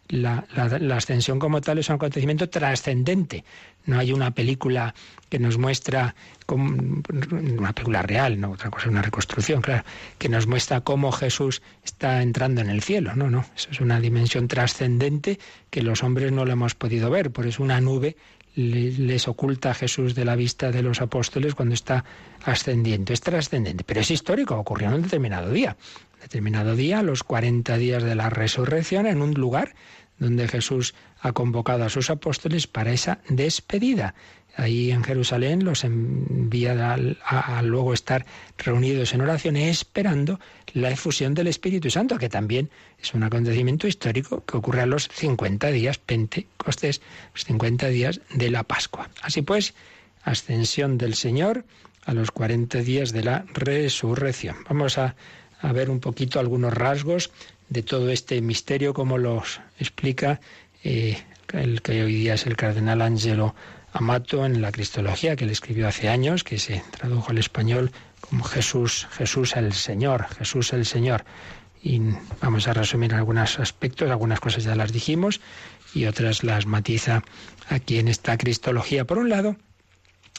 [0.08, 0.44] la,
[0.94, 3.44] ascensión como tal es un acontecimiento trascendente.
[3.86, 4.94] No hay una película
[5.28, 6.14] que nos muestra,
[6.46, 9.84] como, una película real, no otra cosa, una reconstrucción, claro,
[10.18, 13.14] que nos muestra cómo Jesús está entrando en el cielo.
[13.14, 15.38] No, no, eso es una dimensión trascendente
[15.70, 17.30] que los hombres no lo hemos podido ver.
[17.30, 18.16] Por eso una nube
[18.58, 22.04] les oculta a Jesús de la vista de los apóstoles cuando está
[22.44, 23.12] ascendiendo.
[23.12, 25.76] Es trascendente, pero es histórico, ocurrió en un determinado día.
[26.20, 29.74] Determinado día, los 40 días de la resurrección, en un lugar
[30.18, 34.14] donde Jesús ha convocado a sus apóstoles para esa despedida.
[34.56, 38.26] Ahí en Jerusalén los envía a, luego estar
[38.56, 40.40] reunidos en oración esperando
[40.72, 42.68] la efusión del Espíritu Santo, que también
[43.00, 47.00] es un acontecimiento histórico que ocurre a los 50 días Pentecostés,
[47.34, 49.10] los 50 días de la Pascua.
[49.22, 49.74] Así pues,
[50.24, 51.64] ascensión del Señor
[52.04, 54.56] a los 40 días de la resurrección.
[54.68, 55.14] Vamos a,
[55.60, 57.30] a ver un poquito algunos rasgos
[57.68, 60.40] de todo este misterio, como los explica
[60.84, 63.54] eh, el que hoy día es el cardenal Angelo
[63.92, 67.90] Amato en la Cristología, que le escribió hace años, que se tradujo al español
[68.20, 71.24] como Jesús, Jesús el Señor, Jesús el Señor.
[71.82, 72.00] Y
[72.40, 75.40] vamos a resumir algunos aspectos, algunas cosas ya las dijimos
[75.94, 77.22] y otras las matiza
[77.68, 79.04] aquí en esta Cristología.
[79.06, 79.56] Por un lado,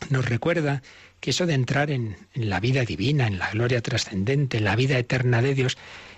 [0.10, 0.82] nos recuerda
[1.20, 4.98] que eso de entrar en, la vida divina, en la gloria trascendente, en la vida
[4.98, 5.78] eterna de Dios,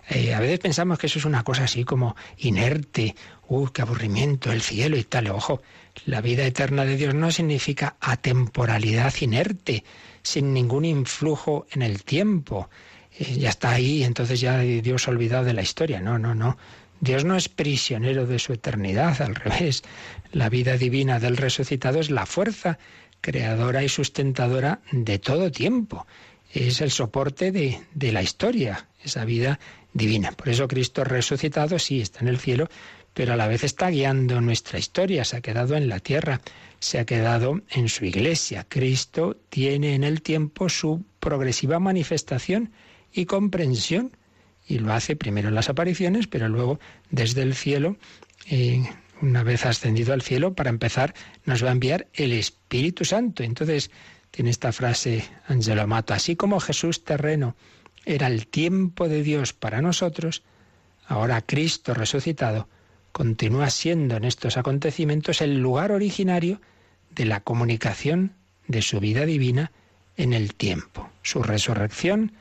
[0.10, 3.16] eh, a veces pensamos que eso es una cosa así como inerte,
[3.48, 5.28] ¡uh, qué aburrimiento, el cielo y tal!
[5.28, 5.62] Ojo,
[6.06, 9.84] la vida eterna de Dios no significa atemporalidad inerte,
[10.24, 12.70] sin ningún influjo en el tiempo.
[13.18, 16.00] Eh, ya está ahí, entonces ya Dios ha olvidado de la historia.
[16.00, 16.58] No, no, no.
[17.00, 19.84] Dios no es prisionero de su eternidad, al revés.
[20.32, 22.78] La vida divina del resucitado es la fuerza
[23.22, 26.06] creadora y sustentadora de todo tiempo.
[26.54, 29.60] Es el soporte de, de la historia, esa vida
[29.94, 30.32] divina.
[30.32, 32.68] Por eso Cristo resucitado sí está en el cielo,
[33.14, 36.42] pero a la vez está guiando nuestra historia, se ha quedado en la tierra,
[36.80, 38.66] se ha quedado en su iglesia.
[38.68, 42.72] Cristo tiene en el tiempo su progresiva manifestación
[43.14, 44.16] y comprensión,
[44.68, 46.80] y lo hace primero en las apariciones, pero luego
[47.10, 47.98] desde el cielo,
[48.50, 48.84] eh,
[49.22, 51.14] una vez ascendido al cielo, para empezar,
[51.46, 53.44] nos va a enviar el Espíritu Santo.
[53.44, 53.92] Entonces,
[54.32, 57.56] tiene esta frase Angelo Amato, así como Jesús terreno
[58.06, 60.44] era el tiempo de Dios para nosotros,
[61.08, 62.68] ahora Cristo resucitado
[63.12, 66.62] continúa siendo en estos acontecimientos el lugar originario
[67.10, 68.34] de la comunicación
[68.68, 69.72] de su vida divina
[70.16, 71.10] en el tiempo.
[71.22, 72.34] Su resurrección,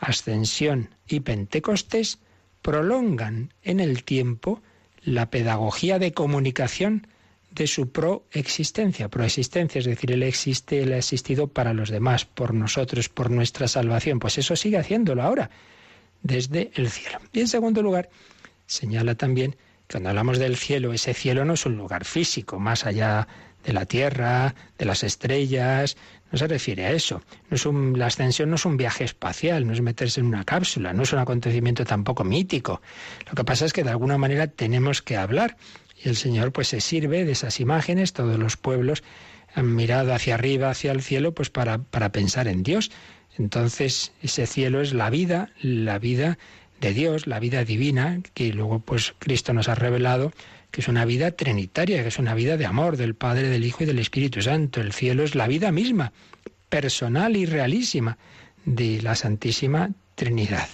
[0.00, 2.18] ascensión y Pentecostés
[2.60, 4.62] prolongan en el tiempo
[5.06, 7.06] la pedagogía de comunicación
[7.52, 9.08] de su proexistencia.
[9.08, 13.68] Proexistencia, es decir, Él existe, Él ha existido para los demás, por nosotros, por nuestra
[13.68, 14.18] salvación.
[14.18, 15.48] Pues eso sigue haciéndolo ahora,
[16.22, 17.20] desde el cielo.
[17.32, 18.10] Y en segundo lugar,
[18.66, 19.52] señala también
[19.86, 23.28] que cuando hablamos del cielo, ese cielo no es un lugar físico, más allá
[23.66, 25.96] de la tierra, de las estrellas,
[26.30, 27.20] no se refiere a eso.
[27.50, 30.44] No es un, la ascensión no es un viaje espacial, no es meterse en una
[30.44, 32.80] cápsula, no es un acontecimiento tampoco mítico.
[33.28, 35.56] Lo que pasa es que de alguna manera tenemos que hablar
[36.02, 39.02] y el Señor pues se sirve de esas imágenes, todos los pueblos
[39.54, 42.92] han mirado hacia arriba, hacia el cielo, pues para, para pensar en Dios.
[43.38, 46.38] Entonces, ese cielo es la vida, la vida
[46.80, 50.32] de Dios, la vida divina, que luego pues Cristo nos ha revelado
[50.76, 53.84] que es una vida trinitaria, que es una vida de amor del Padre, del Hijo
[53.84, 54.82] y del Espíritu Santo.
[54.82, 56.12] El cielo es la vida misma,
[56.68, 58.18] personal y realísima
[58.66, 60.68] de la Santísima Trinidad.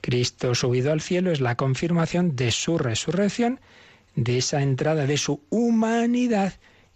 [0.00, 3.60] Cristo subido al cielo es la confirmación de su resurrección
[4.16, 6.54] de esa entrada de su humanidad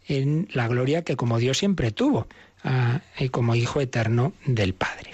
[0.08, 2.26] en la gloria que como Dios siempre tuvo,
[2.64, 5.12] ah, y como Hijo eterno del Padre.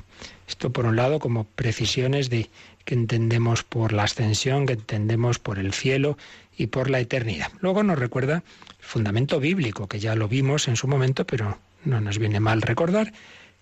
[0.48, 2.48] Esto por un lado como precisiones de
[2.86, 6.16] que entendemos por la ascensión, que entendemos por el cielo
[6.58, 7.50] y por la eternidad.
[7.60, 8.42] Luego nos recuerda
[8.78, 12.60] el fundamento bíblico, que ya lo vimos en su momento, pero no nos viene mal
[12.60, 13.14] recordar,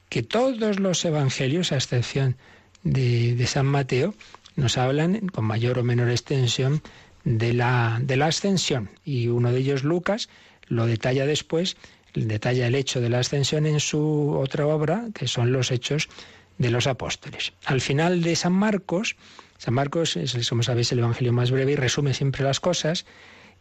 [0.08, 2.36] que todos los evangelios, a excepción
[2.82, 4.14] de, de San Mateo,
[4.56, 6.82] nos hablan con mayor o menor extensión
[7.24, 8.88] de la, de la ascensión.
[9.04, 10.30] Y uno de ellos, Lucas,
[10.66, 11.76] lo detalla después,
[12.14, 16.08] detalla el hecho de la ascensión en su otra obra, que son los hechos
[16.56, 17.52] de los apóstoles.
[17.66, 19.16] Al final de San Marcos,
[19.58, 23.06] San Marcos es, como sabéis, el Evangelio más breve y resume siempre las cosas,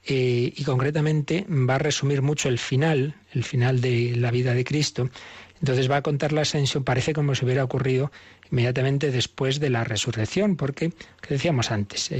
[0.07, 4.63] eh, y concretamente va a resumir mucho el final, el final de la vida de
[4.63, 5.09] Cristo.
[5.61, 8.11] Entonces va a contar la ascensión, parece como si hubiera ocurrido
[8.51, 12.11] inmediatamente después de la resurrección, porque, que decíamos antes,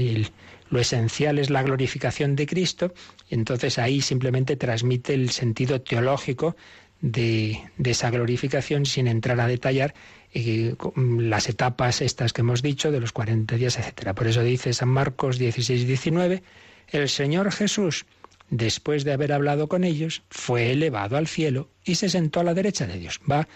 [0.68, 2.92] lo esencial es la glorificación de Cristo,
[3.30, 6.56] y entonces ahí simplemente transmite el sentido teológico
[7.00, 9.94] de, de esa glorificación sin entrar a detallar
[10.38, 14.14] eh, las etapas estas que hemos dicho de los 40 días, etcétera.
[14.14, 16.42] Por eso dice San Marcos 16 19,
[16.88, 18.04] el Señor Jesús,
[18.50, 22.52] después de haber hablado con ellos, fue elevado al cielo y se sentó a la
[22.52, 23.18] derecha de Dios.
[23.30, 23.48] Va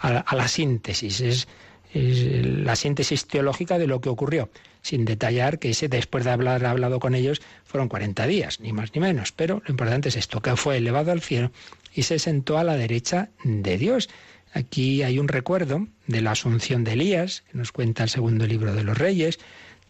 [0.00, 1.46] a, la síntesis, es,
[1.94, 4.50] la síntesis teológica de lo que ocurrió,
[4.82, 8.92] sin detallar que ese después de haber hablado con ellos fueron 40 días, ni más
[8.92, 9.30] ni menos.
[9.30, 11.52] Pero lo importante es esto, que fue elevado al cielo
[11.94, 14.08] y se sentó a la derecha de Dios.
[14.54, 18.72] Aquí hay un recuerdo de la asunción de Elías, que nos cuenta el segundo libro
[18.72, 19.40] de los Reyes,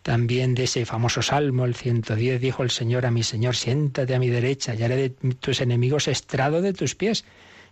[0.03, 4.19] también de ese famoso salmo, el 110, dijo el Señor a mi Señor, siéntate a
[4.19, 7.25] mi derecha y haré de tus enemigos estrado de tus pies.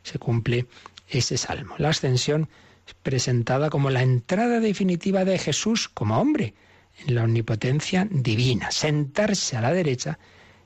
[0.02, 0.66] Se cumple
[1.08, 1.74] ese salmo.
[1.78, 2.50] La ascensión
[2.86, 6.54] es presentada como la entrada definitiva de Jesús como hombre
[7.06, 8.70] en la omnipotencia divina.
[8.70, 10.18] Sentarse a la derecha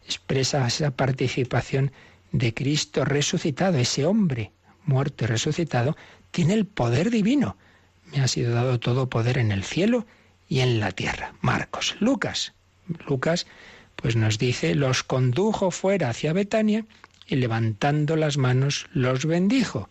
[0.05, 1.93] expresa esa participación
[2.33, 4.53] de Cristo resucitado, ese hombre
[4.87, 5.97] muerto y resucitado,
[6.37, 7.57] tiene el poder divino.
[8.13, 10.07] Me ha sido dado todo poder en el cielo
[10.51, 11.33] y en la tierra.
[11.41, 12.53] Marcos, Lucas.
[13.09, 13.47] Lucas
[13.95, 16.85] pues nos dice, los condujo fuera hacia Betania
[17.27, 19.89] y levantando las manos los bendijo.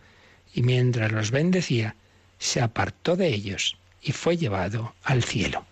[0.54, 1.96] Y mientras los bendecía,
[2.38, 5.64] se apartó de ellos y fue llevado al cielo.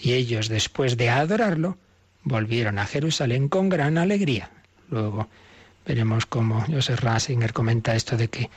[0.00, 1.76] Y ellos, después de adorarlo,
[2.22, 4.48] volvieron a Jerusalén con gran alegría.
[4.88, 5.28] Luego
[5.84, 8.48] veremos cómo Joseph Rasinger comenta esto de que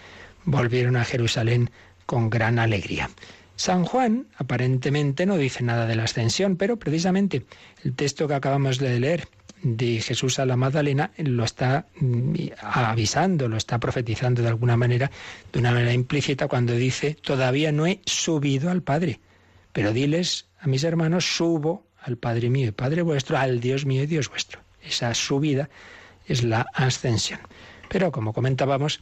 [0.45, 1.69] volvieron a Jerusalén
[2.05, 3.09] con gran alegría.
[3.55, 7.45] San Juan aparentemente no dice nada de la ascensión, pero precisamente
[7.83, 9.27] el texto que acabamos de leer
[9.61, 15.11] de Jesús a la Magdalena lo está mm, avisando, lo está profetizando de alguna manera,
[15.51, 19.19] de una manera implícita, cuando dice, todavía no he subido al Padre,
[19.73, 24.03] pero diles a mis hermanos, subo al Padre mío y Padre vuestro, al Dios mío
[24.03, 24.61] y Dios vuestro.
[24.81, 25.69] Esa subida
[26.27, 27.39] es la ascensión.
[27.89, 29.01] Pero como comentábamos,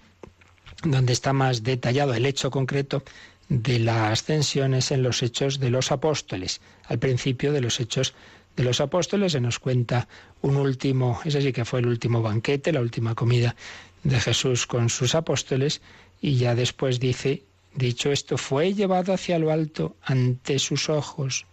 [0.83, 3.03] donde está más detallado el hecho concreto
[3.49, 6.61] de la ascensión es en los hechos de los apóstoles.
[6.85, 8.13] Al principio de los hechos
[8.55, 10.07] de los apóstoles se nos cuenta
[10.41, 13.55] un último, ese sí que fue el último banquete, la última comida
[14.03, 15.81] de Jesús con sus apóstoles,
[16.21, 17.43] y ya después dice,
[17.75, 21.45] dicho esto, fue llevado hacia lo alto ante sus ojos,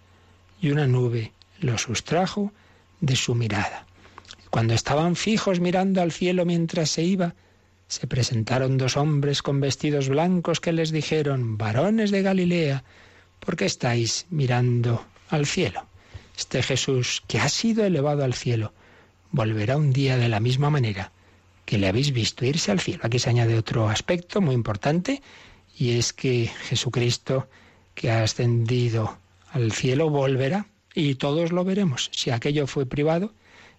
[0.60, 2.52] y una nube lo sustrajo
[3.00, 3.87] de su mirada.
[4.50, 7.34] Cuando estaban fijos mirando al cielo mientras se iba,
[7.94, 12.83] se presentaron dos hombres con vestidos blancos que les dijeron, varones de Galilea,
[13.38, 15.87] ¿por qué estáis mirando al cielo?
[16.37, 18.72] Este Jesús, que ha sido elevado al cielo,
[19.30, 21.12] volverá un día de la misma manera
[21.64, 23.02] que le habéis visto irse al cielo.
[23.04, 25.22] Aquí se añade otro aspecto muy importante,
[25.78, 27.48] y es que Jesucristo,
[27.94, 29.18] que ha ascendido
[29.52, 32.11] al cielo, volverá, y todos lo veremos.
[32.12, 33.33] Si aquello fue privado,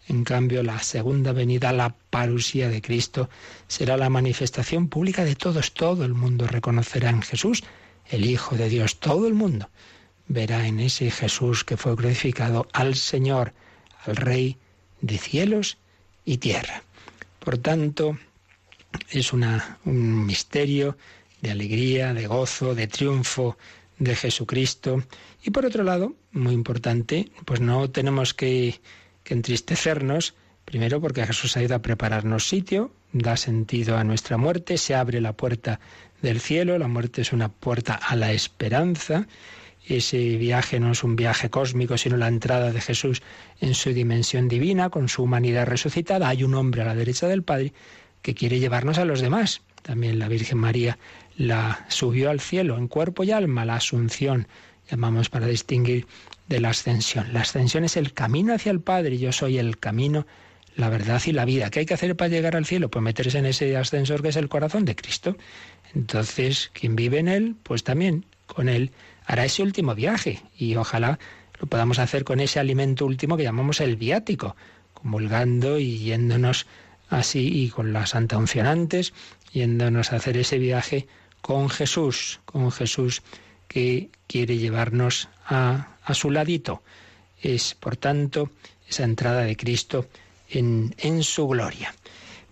[0.07, 3.29] en cambio, la segunda venida, la parusía de Cristo,
[3.67, 5.73] será la manifestación pública de todos.
[5.73, 7.63] Todo el mundo reconocerá en Jesús
[8.07, 8.99] el Hijo de Dios.
[8.99, 9.69] Todo el mundo
[10.27, 13.53] verá en ese Jesús que fue crucificado al Señor,
[14.05, 14.57] al Rey
[15.01, 15.77] de cielos
[16.23, 16.83] y tierra.
[17.39, 18.17] Por tanto,
[19.09, 20.97] es una, un misterio
[21.41, 23.57] de alegría, de gozo, de triunfo
[23.97, 25.03] de Jesucristo.
[25.43, 28.79] Y por otro lado, muy importante, pues no tenemos que
[29.25, 34.77] que entristecernos, primero porque Jesús ha ido a prepararnos sitio, da sentido a nuestra muerte,
[34.77, 35.81] se abre la puerta
[36.21, 39.27] del cielo, la muerte es una puerta a la esperanza,
[39.87, 43.21] ese viaje no es un viaje cósmico, sino la entrada de Jesús
[43.59, 46.29] en su dimensión divina, con su humanidad resucitada.
[46.29, 47.73] Hay un hombre a la derecha del Padre
[48.21, 49.61] que quiere llevarnos a los demás.
[49.83, 50.97] También la Virgen María
[51.37, 54.47] la subió al cielo en cuerpo y alma, la asunción,
[54.89, 56.07] llamamos para distinguir
[56.47, 57.33] de la ascensión.
[57.33, 59.17] La ascensión es el camino hacia el Padre.
[59.17, 60.25] Yo soy el camino,
[60.75, 61.69] la verdad y la vida.
[61.69, 62.89] ¿Qué hay que hacer para llegar al cielo?
[62.89, 65.35] Pues meterse en ese ascensor que es el corazón de Cristo.
[65.93, 68.91] Entonces, quien vive en Él, pues también con Él
[69.25, 71.19] hará ese último viaje y ojalá
[71.59, 74.55] lo podamos hacer con ese alimento último que llamamos el viático,
[74.93, 76.67] comulgando y yéndonos
[77.09, 79.13] así y con la Santa Unción antes,
[79.51, 81.07] yéndonos a hacer ese viaje
[81.41, 83.21] con Jesús, con Jesús
[83.67, 86.83] que quiere llevarnos a, a su ladito.
[87.41, 88.51] Es, por tanto,
[88.87, 90.07] esa entrada de Cristo
[90.49, 91.93] en, en su gloria.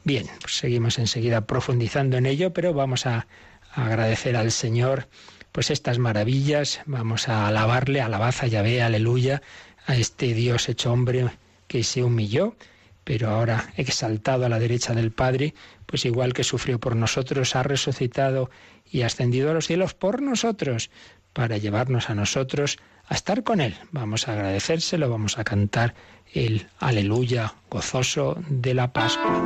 [0.03, 3.27] Bien, pues seguimos enseguida profundizando en ello, pero vamos a,
[3.75, 5.07] agradecer al Señor
[5.51, 9.41] pues estas maravillas, vamos a alabarle, alabad a Yahvé, aleluya,
[9.85, 11.29] a este Dios hecho hombre
[11.67, 12.55] que se humilló,
[13.03, 15.53] pero ahora exaltado a la derecha del Padre,
[15.85, 18.49] pues igual que sufrió por nosotros, ha resucitado
[18.89, 20.89] y ascendido a los cielos por nosotros,
[21.33, 23.75] para llevarnos a nosotros a estar con Él.
[23.91, 25.95] Vamos a agradecérselo, vamos a cantar
[26.33, 29.43] el aleluya gozoso de la Pascua.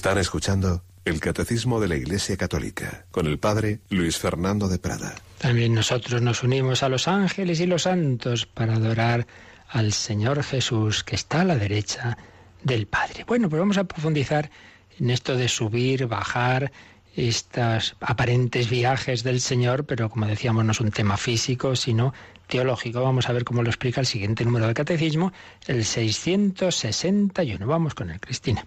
[0.00, 5.14] Están escuchando el Catecismo de la Iglesia Católica con el Padre Luis Fernando de Prada.
[5.36, 9.26] También nosotros nos unimos a los ángeles y los santos para adorar
[9.68, 12.16] al Señor Jesús que está a la derecha
[12.62, 13.24] del Padre.
[13.26, 14.50] Bueno, pues vamos a profundizar
[14.98, 16.72] en esto de subir, bajar,
[17.14, 22.14] estos aparentes viajes del Señor, pero como decíamos, no es un tema físico, sino
[22.46, 23.02] teológico.
[23.02, 25.34] Vamos a ver cómo lo explica el siguiente número de catecismo,
[25.66, 27.66] el 661.
[27.66, 28.64] Vamos con el Cristina.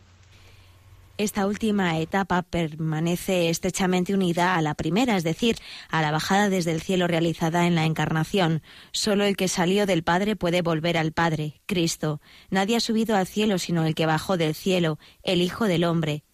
[1.23, 5.55] Esta última etapa permanece estrechamente unida a la primera, es decir,
[5.87, 8.61] a la bajada desde el cielo realizada en la encarnación.
[8.91, 12.19] Solo el que salió del Padre puede volver al Padre, Cristo.
[12.49, 16.25] Nadie ha subido al cielo sino el que bajó del cielo, el Hijo del Hombre.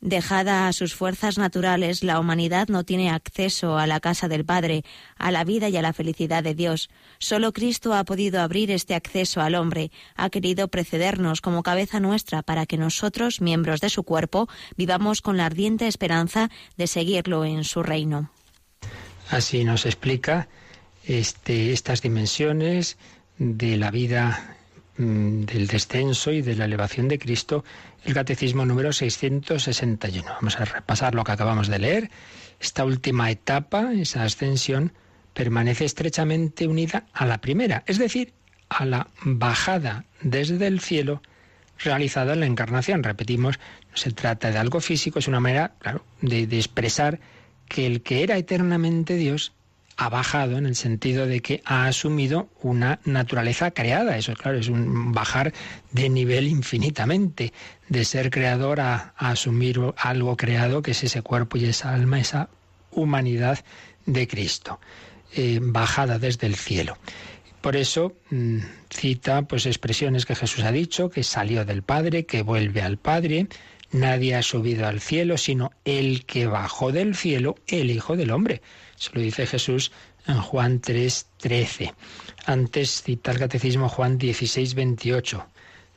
[0.00, 4.82] Dejada a sus fuerzas naturales, la humanidad no tiene acceso a la casa del Padre,
[5.18, 6.88] a la vida y a la felicidad de Dios.
[7.18, 12.40] Solo Cristo ha podido abrir este acceso al hombre, ha querido precedernos como cabeza nuestra
[12.40, 17.64] para que nosotros, miembros de su cuerpo, vivamos con la ardiente esperanza de seguirlo en
[17.64, 18.30] su reino.
[19.28, 20.48] Así nos explica
[21.04, 22.96] este, estas dimensiones
[23.36, 24.56] de la vida
[24.96, 27.64] del descenso y de la elevación de Cristo
[28.04, 30.26] el Catecismo número 661.
[30.28, 32.10] Vamos a repasar lo que acabamos de leer.
[32.60, 34.92] Esta última etapa, esa ascensión,
[35.32, 38.32] permanece estrechamente unida a la primera, es decir,
[38.68, 41.22] a la bajada desde el cielo
[41.78, 43.02] realizada en la encarnación.
[43.02, 43.58] Repetimos,
[43.90, 47.20] no se trata de algo físico, es una manera, claro, de, de expresar
[47.68, 49.52] que el que era eternamente Dios
[50.00, 54.16] ha bajado en el sentido de que ha asumido una naturaleza creada.
[54.16, 55.52] Eso, claro, es un bajar
[55.92, 57.52] de nivel infinitamente,
[57.90, 62.48] de ser creador a, asumir algo creado, que es ese cuerpo y esa alma, esa
[62.92, 63.58] humanidad
[64.06, 64.80] de Cristo,
[65.34, 66.96] eh, bajada desde el cielo.
[67.60, 72.40] Por eso mm, cita pues expresiones que Jesús ha dicho, que salió del Padre, que
[72.40, 73.48] vuelve al Padre,
[73.92, 78.62] nadie ha subido al cielo, sino el que bajó del cielo, el Hijo del Hombre.
[79.00, 79.92] Se lo dice Jesús
[80.26, 81.94] en Juan 3, 13.
[82.44, 85.46] Antes cita el Catecismo Juan 16, 28,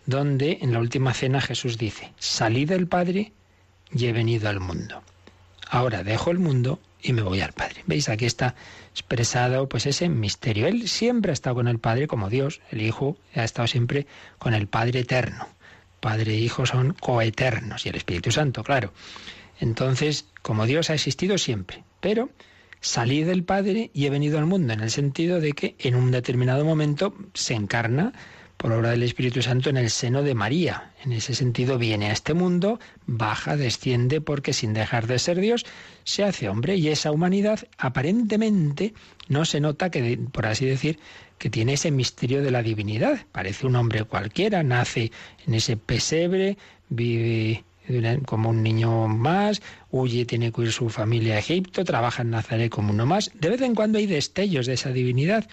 [0.06, 3.34] donde en la última cena Jesús dice, salí del Padre
[3.91, 5.04] y he venido al mundo.
[5.70, 7.84] Ahora dejo el mundo y me voy al Padre.
[7.88, 8.08] ¿Veis?
[8.08, 8.56] Aquí está
[8.91, 10.68] expresado pues ese misterio.
[10.68, 14.54] Él siempre ha estado con el Padre como Dios, el Hijo ha estado siempre con
[14.54, 15.49] el Padre eterno.
[15.99, 18.93] Padre e Hijo son coeternos y el Espíritu Santo, claro.
[19.60, 22.30] Entonces, como Dios ha existido siempre, pero
[22.84, 26.11] salí del Padre y he venido al mundo, en el sentido de que en un
[26.11, 28.11] determinado momento se encarna
[28.57, 30.91] por obra del Espíritu Santo en el seno de María.
[31.03, 35.65] En ese sentido viene a este mundo, baja, desciende, porque sin dejar de ser Dios,
[36.03, 38.93] se hace hombre y esa humanidad aparentemente
[39.29, 40.99] no se nota que, por así decir,
[41.38, 43.25] que tiene ese misterio de la divinidad.
[43.31, 45.11] Parece un hombre cualquiera, nace
[45.47, 46.57] en ese pesebre,
[46.89, 47.63] vive
[48.25, 49.61] como un niño más,
[49.91, 53.31] huye, tiene que ir su familia a Egipto, trabaja en Nazaret como uno más.
[53.34, 55.47] De vez en cuando hay destellos de esa divinidad,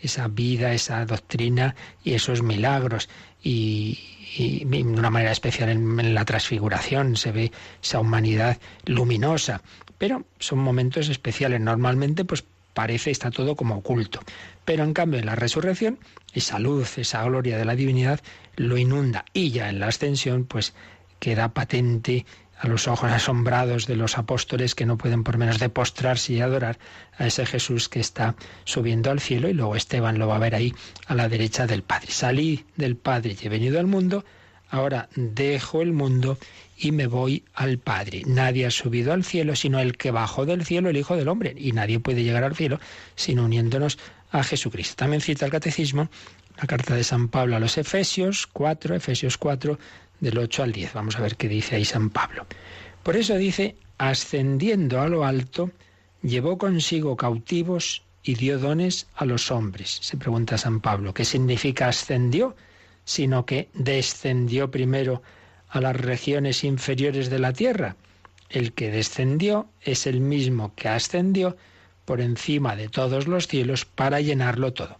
[0.00, 1.74] esa vida, esa doctrina
[2.04, 3.08] y esos milagros.
[3.42, 3.98] Y,
[4.38, 7.52] de una manera especial en, la transfiguración se ve
[7.82, 9.62] esa humanidad luminosa.
[9.98, 11.60] Pero son momentos especiales.
[11.60, 14.20] Normalmente, pues parece está todo como oculto.
[14.66, 15.98] Pero en cambio en la resurrección,
[16.34, 18.20] esa luz, esa gloria de la divinidad
[18.56, 19.24] lo inunda.
[19.32, 20.74] Y ya en la ascensión, pues
[21.26, 22.24] queda patente
[22.56, 26.40] a los ojos asombrados de los apóstoles que no pueden por menos de postrarse y
[26.40, 26.78] adorar
[27.18, 30.54] a ese Jesús que está subiendo al cielo y luego Esteban lo va a ver
[30.54, 30.72] ahí
[31.08, 32.12] a la derecha del Padre.
[32.12, 34.24] Salí del Padre y he venido al mundo,
[34.70, 36.38] ahora dejo el mundo
[36.78, 38.22] y me voy al Padre.
[38.24, 41.56] Nadie ha subido al cielo sino el que bajó del cielo, el Hijo del Hombre,
[41.58, 42.78] y nadie puede llegar al cielo
[43.16, 43.98] sino uniéndonos
[44.30, 44.94] a Jesucristo.
[44.94, 46.08] También cita el Catecismo
[46.56, 49.78] la carta de San Pablo a los Efesios 4, Efesios 4,
[50.20, 50.94] del 8 al 10.
[50.94, 52.46] Vamos a ver qué dice ahí San Pablo.
[53.02, 55.70] Por eso dice, ascendiendo a lo alto,
[56.22, 59.98] llevó consigo cautivos y dio dones a los hombres.
[60.02, 62.56] Se pregunta San Pablo, ¿qué significa ascendió?
[63.04, 65.22] Sino que descendió primero
[65.68, 67.96] a las regiones inferiores de la tierra.
[68.48, 71.56] El que descendió es el mismo que ascendió
[72.04, 74.98] por encima de todos los cielos para llenarlo todo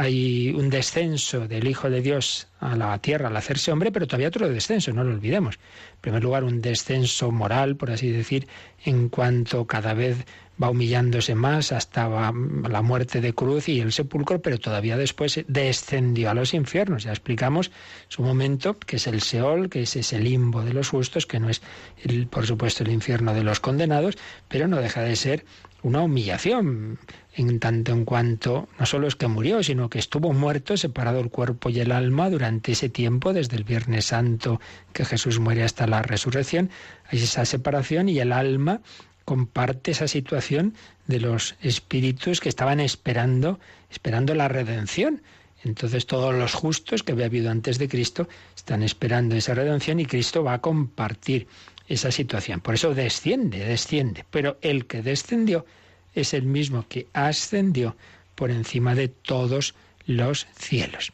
[0.00, 4.28] hay un descenso del Hijo de Dios a la tierra al hacerse hombre, pero todavía
[4.28, 5.56] otro descenso, no lo olvidemos.
[5.56, 8.48] En primer lugar, un descenso moral, por así decir,
[8.84, 10.24] en cuanto cada vez
[10.62, 16.30] va humillándose más hasta la muerte de cruz y el sepulcro, pero todavía después descendió
[16.30, 17.04] a los infiernos.
[17.04, 17.70] Ya explicamos
[18.08, 21.50] su momento, que es el Seol, que es ese limbo de los justos, que no
[21.50, 21.60] es,
[22.02, 24.16] el, por supuesto, el infierno de los condenados,
[24.48, 25.44] pero no deja de ser
[25.82, 26.98] una humillación
[27.34, 31.30] en tanto en cuanto no solo es que murió, sino que estuvo muerto, separado el
[31.30, 34.60] cuerpo y el alma durante ese tiempo, desde el Viernes Santo
[34.92, 36.70] que Jesús muere hasta la resurrección,
[37.08, 38.80] hay esa separación y el alma
[39.24, 40.74] comparte esa situación
[41.06, 43.60] de los espíritus que estaban esperando,
[43.90, 45.22] esperando la redención.
[45.62, 50.06] Entonces todos los justos que había habido antes de Cristo están esperando esa redención y
[50.06, 51.46] Cristo va a compartir
[51.86, 52.60] esa situación.
[52.60, 54.24] Por eso desciende, desciende.
[54.30, 55.66] Pero el que descendió
[56.14, 57.96] es el mismo que ascendió
[58.34, 59.74] por encima de todos
[60.06, 61.12] los cielos.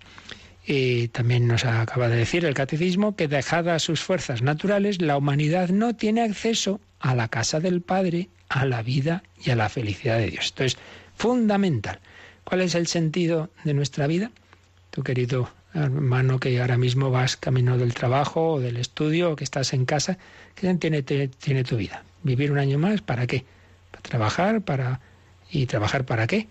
[0.67, 5.69] Y también nos acaba de decir el catecismo que dejadas sus fuerzas naturales, la humanidad
[5.69, 10.19] no tiene acceso a la casa del Padre, a la vida y a la felicidad
[10.19, 10.47] de Dios.
[10.47, 10.77] Esto es
[11.17, 12.01] fundamental.
[12.45, 14.31] ¿Cuál es el sentido de nuestra vida?
[14.91, 19.45] Tu querido hermano que ahora mismo vas camino del trabajo o del estudio o que
[19.45, 20.17] estás en casa,
[20.55, 22.03] ¿qué tiene tu vida?
[22.23, 23.03] ¿Vivir un año más?
[23.03, 23.45] ¿Para qué?
[24.07, 24.63] ¿Para trabajar?
[24.63, 25.01] ¿Para...
[25.51, 26.47] ¿Y trabajar para qué?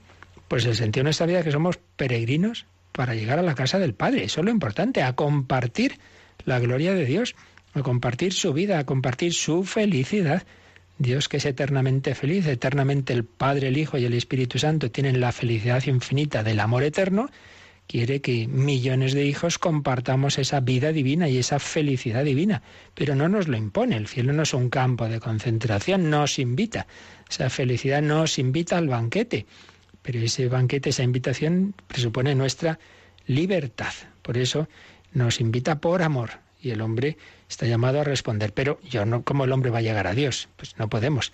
[0.47, 3.79] Pues el sentido de nuestra vida es que somos peregrinos para llegar a la casa
[3.79, 4.25] del Padre.
[4.25, 5.99] Eso es lo importante, a compartir
[6.43, 7.35] la gloria de Dios,
[7.73, 10.43] a compartir su vida, a compartir su felicidad.
[10.97, 15.19] Dios que es eternamente feliz, eternamente el Padre, el Hijo y el Espíritu Santo tienen
[15.21, 17.29] la felicidad infinita del amor eterno,
[17.87, 22.61] quiere que millones de hijos compartamos esa vida divina y esa felicidad divina,
[22.93, 26.87] pero no nos lo impone, el cielo no es un campo de concentración, nos invita,
[27.29, 29.45] esa felicidad nos invita al banquete,
[30.01, 32.79] pero ese banquete, esa invitación presupone nuestra
[33.27, 34.67] libertad, por eso
[35.13, 37.17] nos invita por amor y el hombre
[37.47, 38.51] está llamado a responder.
[38.51, 40.49] Pero yo no, ¿cómo el hombre va a llegar a Dios?
[40.57, 41.31] Pues no podemos.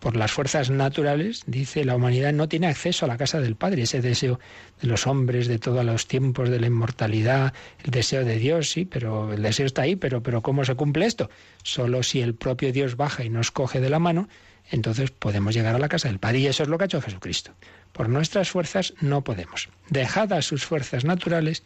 [0.00, 3.82] Por las fuerzas naturales, dice, la humanidad no tiene acceso a la casa del Padre.
[3.82, 4.40] Ese deseo
[4.80, 7.52] de los hombres de todos los tiempos, de la inmortalidad,
[7.84, 11.04] el deseo de Dios, sí, pero el deseo está ahí, pero, pero ¿cómo se cumple
[11.04, 11.30] esto?
[11.62, 14.28] Solo si el propio Dios baja y nos coge de la mano,
[14.70, 16.38] entonces podemos llegar a la casa del Padre.
[16.38, 17.52] Y eso es lo que ha hecho Jesucristo.
[17.92, 19.68] Por nuestras fuerzas no podemos.
[19.90, 21.62] Dejadas sus fuerzas naturales,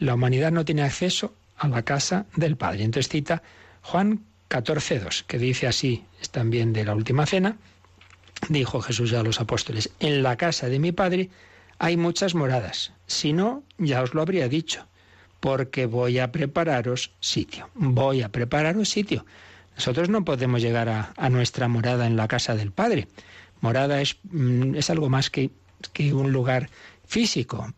[0.00, 2.82] la humanidad no tiene acceso a la casa del Padre.
[2.82, 3.42] Entonces cita
[3.82, 7.56] Juan 14.2, que dice así, es también de la última cena,
[8.48, 11.30] dijo Jesús a los apóstoles, en la casa de mi Padre
[11.78, 14.86] hay muchas moradas, si no, ya os lo habría dicho,
[15.40, 19.24] porque voy a prepararos sitio, voy a prepararos sitio.
[19.76, 23.06] Nosotros no podemos llegar a, nuestra morada en la casa del Padre.
[23.60, 25.50] Morada es, mm, es algo más que,
[25.92, 26.68] que un lugar
[27.06, 27.72] físico,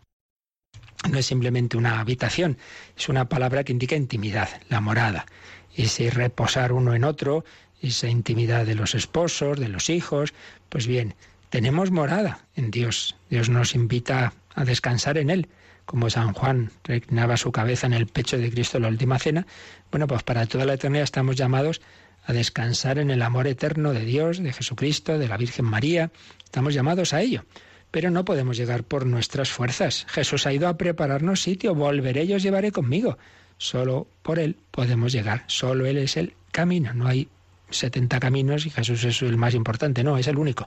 [1.11, 2.59] no es simplemente una habitación,
[2.97, 5.27] es una palabra que indica intimidad, la morada,
[5.75, 7.45] ese reposar uno en otro,
[7.81, 10.35] esa intimidad de los esposos, de los hijos.
[10.68, 11.14] Pues bien,
[11.49, 13.16] tenemos morada en Dios.
[13.31, 15.49] Dios nos invita a descansar en Él,
[15.87, 19.47] como San Juan reclinaba su cabeza en el pecho de Cristo en la última cena.
[19.91, 21.81] Bueno, pues para toda la eternidad estamos llamados
[22.25, 26.11] a descansar en el amor eterno de Dios, de Jesucristo, de la Virgen María.
[26.45, 27.45] Estamos llamados a ello
[27.91, 30.07] pero no podemos llegar por nuestras fuerzas.
[30.09, 33.18] Jesús ha ido a prepararnos sitio, volveré y os llevaré conmigo.
[33.61, 37.29] Solo por Él podemos llegar, solo Él es el camino, no hay
[37.69, 40.67] 70 caminos y Jesús es el más importante, no, es el único.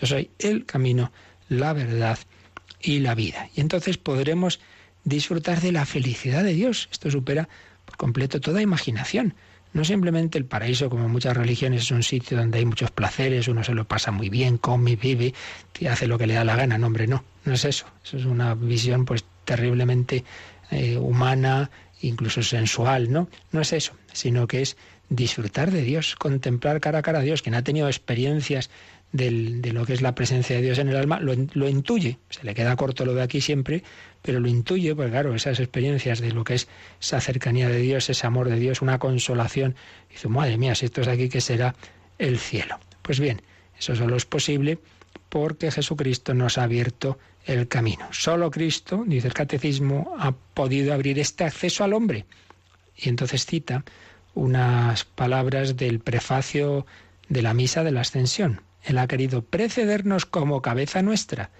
[0.00, 1.12] Yo soy el camino,
[1.50, 2.18] la verdad
[2.80, 3.50] y la vida.
[3.54, 4.58] Y entonces podremos
[5.04, 6.88] disfrutar de la felicidad de Dios.
[6.90, 7.46] Esto supera
[7.84, 9.34] por completo toda imaginación.
[9.74, 13.62] No simplemente el paraíso, como muchas religiones, es un sitio donde hay muchos placeres, uno
[13.64, 15.34] se lo pasa muy bien, come, vive,
[15.78, 16.78] y hace lo que le da la gana.
[16.78, 17.84] No, hombre, no, no es eso.
[18.02, 20.24] Eso es una visión pues terriblemente
[20.70, 21.70] eh, humana,
[22.00, 23.28] incluso sensual, ¿no?
[23.52, 24.76] No es eso, sino que es
[25.08, 28.70] disfrutar de Dios, contemplar cara a cara a Dios, quien ha tenido experiencias
[29.12, 32.18] de lo que es la presencia de Dios en el alma, lo, lo, intuye.
[32.28, 33.82] Se le queda corto lo de aquí siempre,
[34.22, 36.68] pero lo intuye, pues claro, esas experiencias de lo que es
[37.00, 39.74] esa cercanía de Dios, ese amor de Dios, una consolación.
[40.10, 41.74] Y dice, madre mía, si esto es aquí, ¿qué será
[42.18, 42.78] el cielo?
[43.02, 43.42] Pues bien,
[43.76, 44.78] eso solo es posible
[45.28, 48.06] porque Jesucristo nos ha abierto el camino.
[48.12, 52.26] Solo Cristo, dice el catecismo, ha podido abrir este acceso al hombre.
[52.96, 53.84] Y entonces cita
[54.34, 56.86] unas palabras del prefacio
[57.28, 58.62] de la misa de la ascensión.
[58.84, 61.50] Él ha querido precedernos como cabeza nuestra,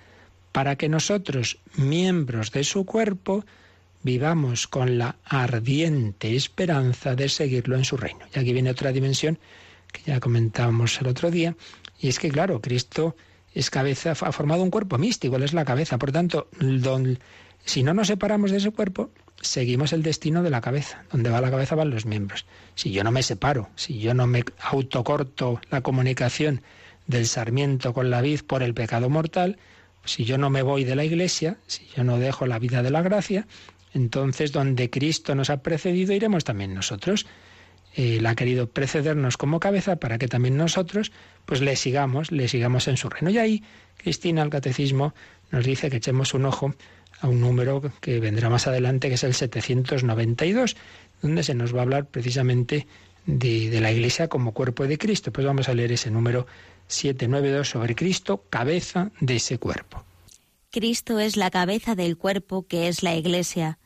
[0.53, 3.45] para que nosotros, miembros de su cuerpo,
[4.03, 8.27] vivamos con la ardiente esperanza de seguirlo en su reino.
[8.35, 9.39] Y aquí viene otra dimensión
[9.93, 11.57] que ya comentábamos el otro día,
[11.99, 13.17] y es que, claro, Cristo
[13.55, 15.99] es cabeza, ha formado un cuerpo místico, él es la cabeza.
[15.99, 16.49] Por tanto,
[17.65, 21.05] si no nos separamos de ese cuerpo, seguimos el destino de la cabeza.
[21.11, 22.47] Donde va la cabeza van los miembros.
[22.75, 26.63] Si yo no me separo, si yo no me autocorto la comunicación
[27.07, 29.59] del sarmiento con la vid por el pecado mortal,
[30.05, 32.91] si yo no me voy de la iglesia, si yo no dejo la vida de
[32.91, 33.47] la gracia,
[33.93, 37.27] entonces donde Cristo nos ha precedido iremos también nosotros.
[37.95, 41.13] Él ha querido precedernos como cabeza para que también nosotros
[41.45, 43.31] pues le sigamos, le sigamos en su reino.
[43.31, 43.65] Y ahí
[43.97, 45.15] Cristina, el catecismo,
[45.51, 46.75] nos dice que echemos un ojo
[47.21, 50.77] a un número que vendrá más adelante, que es el 792,
[51.23, 52.87] donde se nos va a hablar precisamente
[53.27, 55.33] de, de la Iglesia como cuerpo de Cristo.
[55.33, 56.47] Pues vamos a leer ese número
[56.89, 60.05] 792 sobre Cristo, cabeza de ese cuerpo.
[60.71, 63.79] Cristo es la cabeza del cuerpo que es la Iglesia.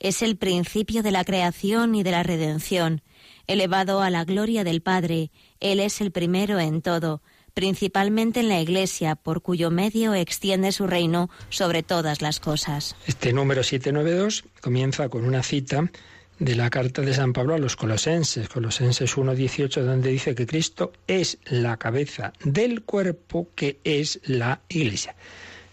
[0.00, 3.02] Es el principio de la creación y de la redención.
[3.46, 5.30] Elevado a la gloria del Padre,
[5.60, 7.22] Él es el primero en todo,
[7.54, 12.94] principalmente en la Iglesia, por cuyo medio extiende su reino sobre todas las cosas.
[13.06, 15.90] Este número 792 comienza con una cita
[16.38, 20.92] de la carta de San Pablo a los colosenses, Colosenses 1.18, donde dice que Cristo
[21.06, 25.16] es la cabeza del cuerpo que es la Iglesia.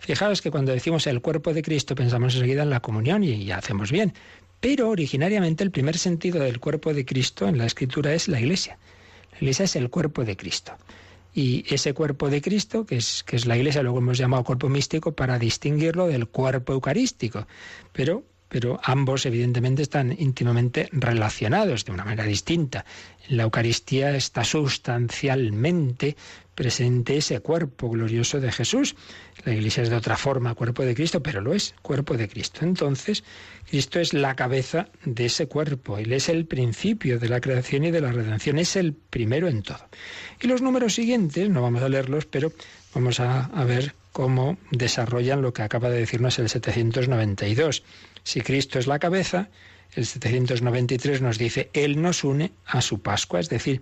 [0.05, 3.57] Fijaos que cuando decimos el cuerpo de Cristo pensamos enseguida en la comunión y ya
[3.57, 4.13] hacemos bien,
[4.59, 8.77] pero originariamente el primer sentido del cuerpo de Cristo en la Escritura es la Iglesia.
[9.31, 10.73] La Iglesia es el cuerpo de Cristo.
[11.33, 14.69] Y ese cuerpo de Cristo, que es, que es la Iglesia, luego hemos llamado cuerpo
[14.69, 17.47] místico para distinguirlo del cuerpo eucarístico.
[17.91, 18.23] Pero
[18.55, 22.85] pero ambos evidentemente están íntimamente relacionados de una manera distinta.
[23.27, 26.15] En la Eucaristía está sustancialmente
[26.55, 28.95] presente ese cuerpo glorioso de Jesús.
[29.43, 32.61] La Iglesia es de otra forma cuerpo de Cristo, pero lo es, cuerpo de Cristo.
[32.63, 33.25] Entonces,
[33.69, 37.91] Cristo es la cabeza de ese cuerpo, Él es el principio de la creación y
[37.91, 39.85] de la redención, es el primero en todo.
[40.41, 42.53] Y los números siguientes, no vamos a leerlos, pero
[42.93, 47.83] vamos a, a ver cómo desarrollan lo que acaba de decirnos el 792.
[48.25, 49.49] Si Cristo es la cabeza,
[49.93, 53.81] el 793 nos dice, Él nos une a su Pascua, es decir,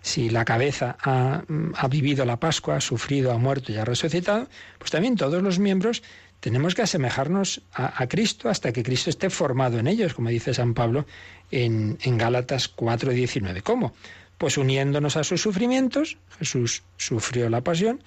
[0.00, 1.42] si la cabeza ha,
[1.88, 6.04] vivido la Pascua, ha sufrido, ha muerto y ha resucitado, pues también todos los miembros
[6.38, 10.72] tenemos que asemejarnos a, Cristo hasta que Cristo esté formado en ellos, como dice San
[10.72, 11.04] Pablo
[11.50, 13.62] en, en Gálatas 4:19.
[13.62, 13.92] ¿Cómo?
[14.38, 18.02] Pues uniéndonos a sus sufrimientos, Jesús sufrió la pasión,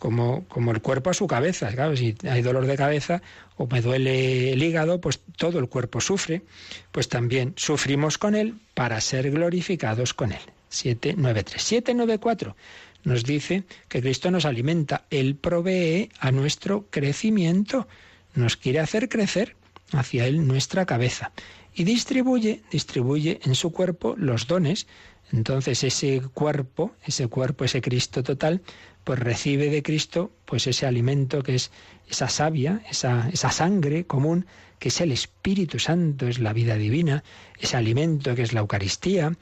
[0.00, 1.68] como, como el cuerpo a su cabeza.
[1.68, 3.22] Claro, si hay dolor de cabeza
[3.56, 6.42] o me duele el hígado, pues todo el cuerpo sufre.
[6.90, 10.40] Pues también sufrimos con Él para ser glorificados con Él.
[10.70, 11.62] 793.
[11.62, 12.56] 794
[13.04, 17.86] nos dice que Cristo nos alimenta, Él provee a nuestro crecimiento,
[18.34, 19.56] nos quiere hacer crecer
[19.92, 21.32] hacia Él nuestra cabeza
[21.74, 24.86] y distribuye, distribuye en su cuerpo los dones.
[25.32, 28.62] Entonces ese cuerpo, ese cuerpo, ese Cristo total,
[29.04, 31.70] pues recibe de Cristo pues ese alimento que es
[32.08, 34.46] esa savia, esa, esa sangre común,
[34.78, 37.22] que es el Espíritu Santo, es la vida divina,
[37.58, 39.32] ese alimento que es la Eucaristía,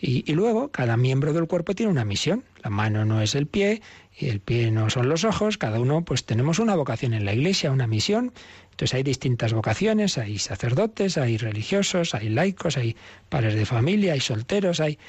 [0.00, 2.44] y, y, luego cada miembro del cuerpo tiene una misión.
[2.62, 3.82] La mano no es el pie
[4.16, 5.58] y el pie no son los ojos.
[5.58, 8.32] Cada uno pues tenemos una vocación en la iglesia, una misión.
[8.70, 12.94] Entonces hay distintas vocaciones, hay sacerdotes, hay religiosos, hay laicos, hay
[13.28, 15.00] padres de familia, hay solteros, hay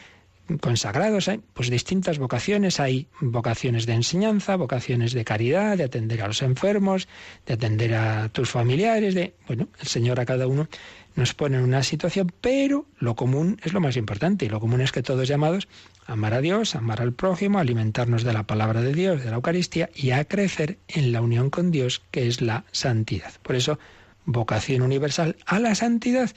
[0.58, 6.28] consagrados, hay pues distintas vocaciones, hay vocaciones de enseñanza, vocaciones de caridad, de atender a
[6.28, 7.08] los enfermos,
[7.46, 10.68] de atender a tus familiares, de bueno, el Señor a cada uno
[11.16, 14.46] nos pone en una situación, pero lo común es lo más importante.
[14.46, 15.68] Y lo común es que todos llamados
[16.06, 19.36] a amar a Dios, amar al prójimo, alimentarnos de la palabra de Dios, de la
[19.36, 23.34] Eucaristía y a crecer en la unión con Dios, que es la santidad.
[23.42, 23.80] Por eso,
[24.26, 26.32] vocación universal a la santidad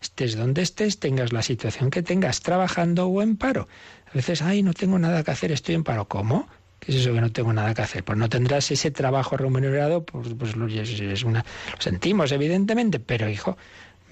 [0.00, 3.68] estés donde estés, tengas la situación que tengas, trabajando o en paro.
[4.10, 6.08] A veces, ay, no tengo nada que hacer, estoy en paro.
[6.08, 6.48] ¿Cómo?
[6.80, 8.04] ¿Qué es eso que no tengo nada que hacer?
[8.04, 13.56] Pues no tendrás ese trabajo remunerado, pues, pues es una, lo sentimos, evidentemente, pero hijo,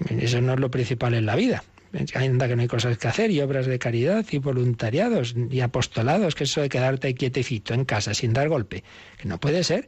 [0.09, 1.63] eso no es lo principal en la vida.
[2.13, 6.35] Anda que no hay cosas que hacer y obras de caridad y voluntariados y apostolados,
[6.35, 8.83] que eso de quedarte quietecito en casa sin dar golpe,
[9.17, 9.87] que no puede ser.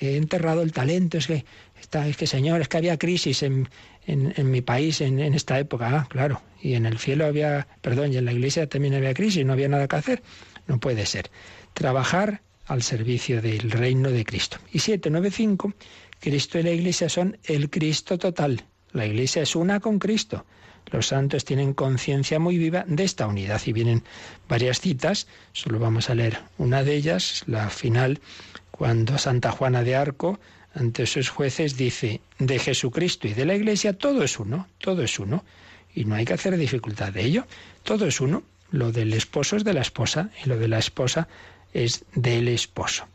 [0.00, 1.44] He enterrado el talento, es que,
[1.80, 3.68] está, es que señor, es que había crisis en,
[4.06, 5.88] en, mi país en, esta época.
[5.90, 6.40] Ah, claro.
[6.62, 9.68] Y en el cielo había, perdón, y en la iglesia también había crisis, no había
[9.68, 10.22] nada que hacer.
[10.66, 11.30] No puede ser.
[11.74, 14.58] Trabajar al servicio del reino de Cristo.
[14.72, 15.72] Y 795,
[16.20, 18.64] Cristo y la iglesia son el Cristo total.
[18.92, 20.44] La iglesia es una con Cristo.
[20.90, 24.04] Los santos tienen conciencia muy viva de esta unidad y vienen
[24.48, 28.20] varias citas, solo vamos a leer una de ellas, la final,
[28.78, 30.38] cuando Santa Juana de Arco
[30.72, 35.18] ante sus jueces dice, de Jesucristo y de la Iglesia todo es uno, todo es
[35.18, 35.44] uno,
[35.92, 37.46] y no hay que hacer dificultad de ello,
[37.82, 41.26] todo es uno, lo del esposo es de la esposa y lo de la esposa
[41.74, 43.08] es del esposo.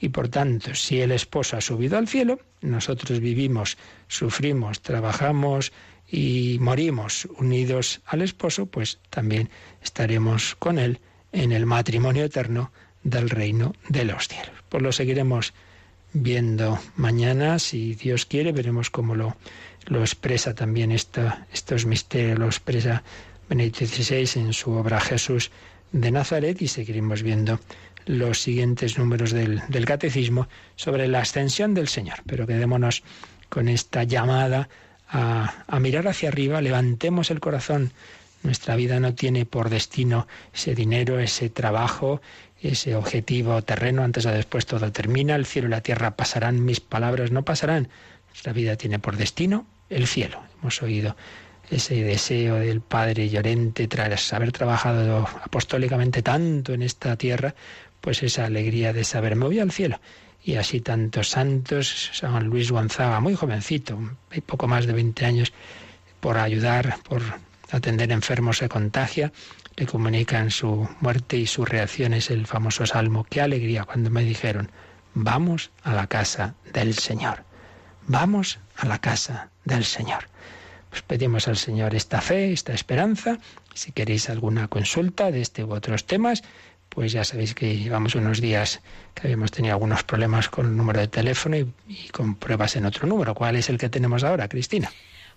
[0.00, 5.72] Y por tanto, si el esposo ha subido al cielo, nosotros vivimos, sufrimos, trabajamos
[6.10, 9.48] y morimos unidos al esposo, pues también
[9.80, 10.98] estaremos con él
[11.30, 12.72] en el matrimonio eterno
[13.04, 14.52] del reino de los cielos.
[14.68, 15.54] Pues lo seguiremos
[16.12, 19.36] viendo mañana, si Dios quiere, veremos cómo lo,
[19.86, 23.02] lo expresa también esta, estos misterios, lo expresa
[23.48, 25.50] Benedicto XVI en su obra Jesús
[25.92, 27.60] de Nazaret y seguiremos viendo
[28.06, 32.22] los siguientes números del, del catecismo sobre la ascensión del Señor.
[32.26, 33.02] Pero quedémonos
[33.48, 34.68] con esta llamada
[35.08, 37.92] a, a mirar hacia arriba, levantemos el corazón.
[38.42, 42.20] Nuestra vida no tiene por destino ese dinero, ese trabajo,
[42.68, 46.80] ese objetivo terreno, antes o después todo termina, el cielo y la tierra pasarán, mis
[46.80, 47.88] palabras no pasarán.
[48.28, 50.42] Nuestra vida tiene por destino el cielo.
[50.60, 51.16] Hemos oído
[51.70, 57.54] ese deseo del Padre Llorente tras haber trabajado apostólicamente tanto en esta tierra,
[58.00, 60.00] pues esa alegría de saber, me voy al cielo.
[60.42, 63.98] Y así tantos santos, San Luis Gonzaga, muy jovencito,
[64.44, 65.52] poco más de 20 años,
[66.20, 67.22] por ayudar, por
[67.70, 69.32] atender enfermos se contagia,
[69.76, 73.24] le comunican su muerte y sus reacciones, el famoso salmo.
[73.28, 74.70] Qué alegría cuando me dijeron,
[75.14, 77.44] vamos a la casa del Señor,
[78.06, 80.28] vamos a la casa del Señor.
[80.90, 83.38] Pues pedimos al Señor esta fe, esta esperanza.
[83.74, 86.44] Si queréis alguna consulta de este u otros temas,
[86.88, 88.80] pues ya sabéis que llevamos unos días
[89.14, 93.08] que habíamos tenido algunos problemas con el número de teléfono y con pruebas en otro
[93.08, 93.34] número.
[93.34, 94.92] ¿Cuál es el que tenemos ahora, Cristina?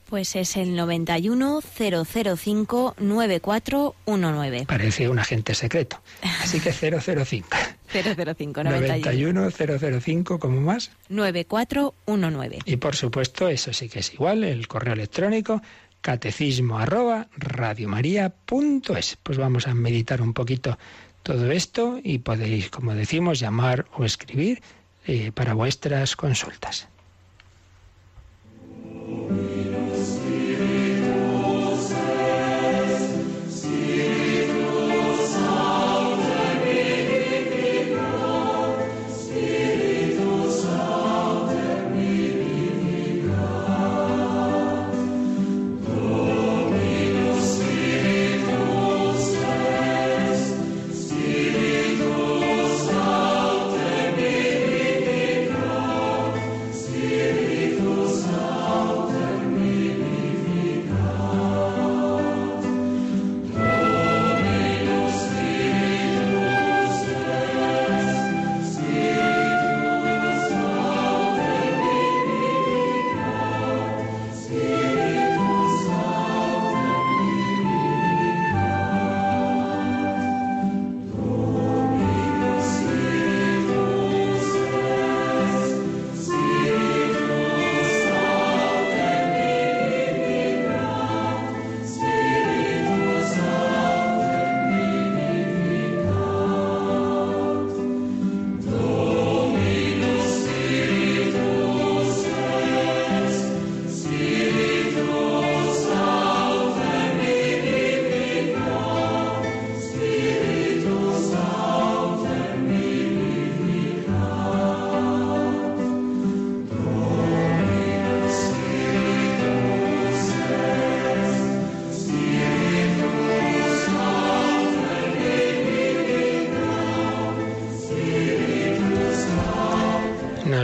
[0.10, 4.66] Pues es el 91 005 9419.
[4.66, 6.01] Parece un agente secreto.
[6.41, 7.47] Así que 005.
[7.91, 12.60] 005 91 005 como más 9419.
[12.66, 15.62] Y por supuesto, eso sí que es igual, el correo electrónico
[16.01, 19.18] catecismo arroba radiomaria.es.
[19.22, 20.78] Pues vamos a meditar un poquito
[21.24, 24.62] todo esto y podéis, como decimos, llamar o escribir
[25.05, 26.88] eh, para vuestras consultas.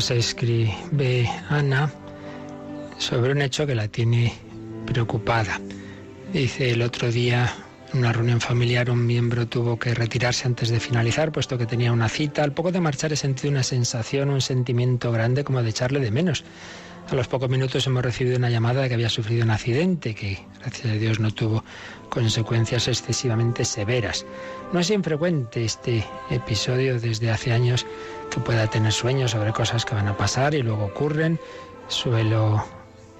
[0.03, 1.89] Se escribe Ana
[2.97, 4.33] sobre un hecho que la tiene
[4.85, 5.61] preocupada.
[6.33, 7.49] Dice el otro día
[7.93, 11.93] en una reunión familiar un miembro tuvo que retirarse antes de finalizar, puesto que tenía
[11.93, 12.43] una cita.
[12.43, 16.11] Al poco de marchar he sentido una sensación, un sentimiento grande como de echarle de
[16.11, 16.43] menos.
[17.09, 20.37] A los pocos minutos hemos recibido una llamada de que había sufrido un accidente que,
[20.59, 21.63] gracias a Dios, no tuvo
[22.13, 24.23] consecuencias excesivamente severas.
[24.71, 27.87] No es infrecuente este episodio desde hace años
[28.29, 31.39] que pueda tener sueños sobre cosas que van a pasar y luego ocurren.
[31.87, 32.63] Suelo,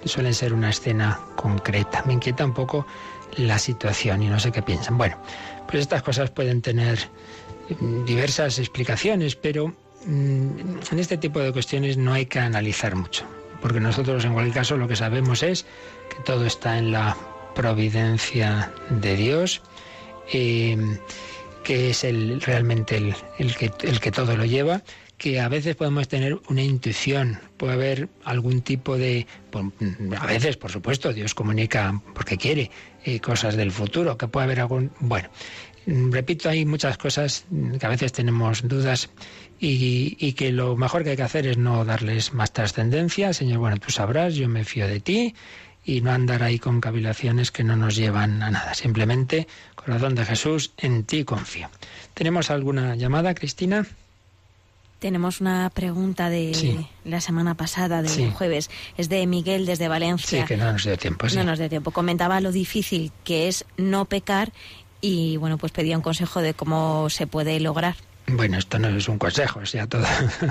[0.04, 2.04] suelen ser una escena concreta.
[2.06, 2.86] Me inquieta un poco
[3.36, 4.96] la situación y no sé qué piensan.
[4.96, 5.16] Bueno,
[5.66, 7.00] pues estas cosas pueden tener
[7.80, 9.74] mm, diversas explicaciones, pero
[10.06, 10.48] mm,
[10.92, 13.24] en este tipo de cuestiones no hay que analizar mucho,
[13.60, 15.66] porque nosotros en cualquier caso lo que sabemos es
[16.10, 17.16] que todo está en la
[17.54, 19.62] providencia de Dios,
[20.32, 20.76] eh,
[21.62, 24.82] que es el, realmente el, que, el que todo lo lleva,
[25.16, 29.26] que a veces podemos tener una intuición, puede haber algún tipo de...
[30.18, 32.70] A veces, por supuesto, Dios comunica porque quiere
[33.04, 34.90] eh, cosas del futuro, que puede haber algún...
[35.00, 35.30] Bueno,
[35.86, 37.46] repito, hay muchas cosas
[37.78, 39.08] que a veces tenemos dudas
[39.60, 43.32] y, y, que lo mejor que hay que hacer es no darles más trascendencia.
[43.32, 45.34] Señor, bueno, tú sabrás, yo me fío de ti
[45.84, 48.74] y no andar ahí con cavilaciones que no nos llevan a nada.
[48.74, 51.68] Simplemente, corazón de Jesús, en ti confío.
[52.14, 53.86] ¿Tenemos alguna llamada, Cristina?
[54.98, 58.70] Tenemos una pregunta de la semana pasada, del jueves.
[58.96, 60.40] Es de Miguel desde Valencia.
[60.40, 61.26] Sí, que no nos dio tiempo.
[61.34, 61.90] No nos dio tiempo.
[61.90, 64.52] Comentaba lo difícil que es no pecar
[65.02, 67.96] y, bueno, pues pedía un consejo de cómo se puede lograr.
[68.26, 70.06] Bueno, esto no es un consejo, es ya todo,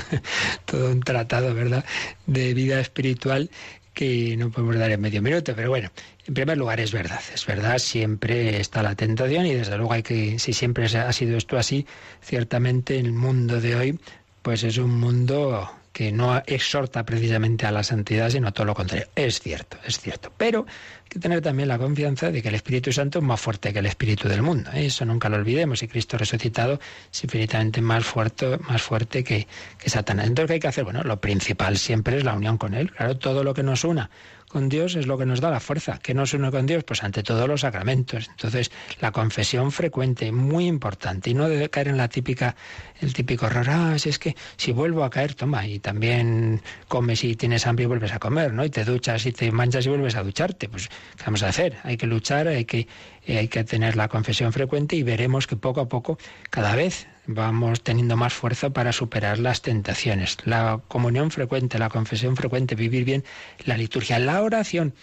[0.66, 1.84] todo un tratado, ¿verdad?,
[2.28, 3.50] de vida espiritual
[3.94, 5.92] que no podemos dar en medio minuto, pero bueno,
[6.26, 10.04] en primer lugar es verdad, es verdad, siempre está la tentación y desde luego hay
[10.04, 11.86] que, si siempre ha sido esto así,
[12.22, 14.00] ciertamente el mundo de hoy,
[14.42, 19.08] pues es un mundo que no exhorta precisamente a la santidad, sino todo lo contrario.
[19.16, 20.34] Es cierto, es cierto.
[20.36, 20.66] Pero
[21.14, 23.86] que tener también la confianza de que el Espíritu Santo es más fuerte que el
[23.86, 24.72] Espíritu del mundo.
[24.74, 24.88] ¿eh?
[24.88, 25.84] Eso nunca lo olvidemos.
[25.84, 26.80] Y Cristo resucitado
[27.12, 29.48] es infinitamente más fuerte, más fuerte que,
[29.78, 30.28] que Satanás.
[30.28, 30.84] Entonces, ¿qué hay que hacer?
[30.84, 32.92] Bueno, lo principal siempre es la unión con Él.
[32.92, 34.10] Claro, todo lo que nos una
[34.54, 36.00] con Dios es lo que nos da la fuerza.
[36.02, 36.84] ¿Qué nos une con Dios?
[36.84, 38.30] Pues ante todo los sacramentos.
[38.30, 41.32] Entonces, la confesión frecuente, muy importante.
[41.32, 42.56] Y no debe caer en la típica,
[43.02, 47.24] el típico error, ah, si es que si vuelvo a caer, toma, y también comes
[47.24, 48.64] y tienes hambre y vuelves a comer, ¿no?
[48.64, 50.70] Y te duchas y te manchas y vuelves a ducharte.
[50.70, 50.88] Pues,
[51.18, 51.78] ¿qué vamos a hacer?
[51.84, 52.88] Hay que luchar, hay que,
[53.28, 56.18] hay que tener la confesión frecuente y veremos que poco a poco,
[56.50, 60.38] cada vez vamos teniendo más fuerza para superar las tentaciones.
[60.46, 63.24] La comunión frecuente, la confesión frecuente, vivir bien
[63.66, 64.94] la liturgia, la oración,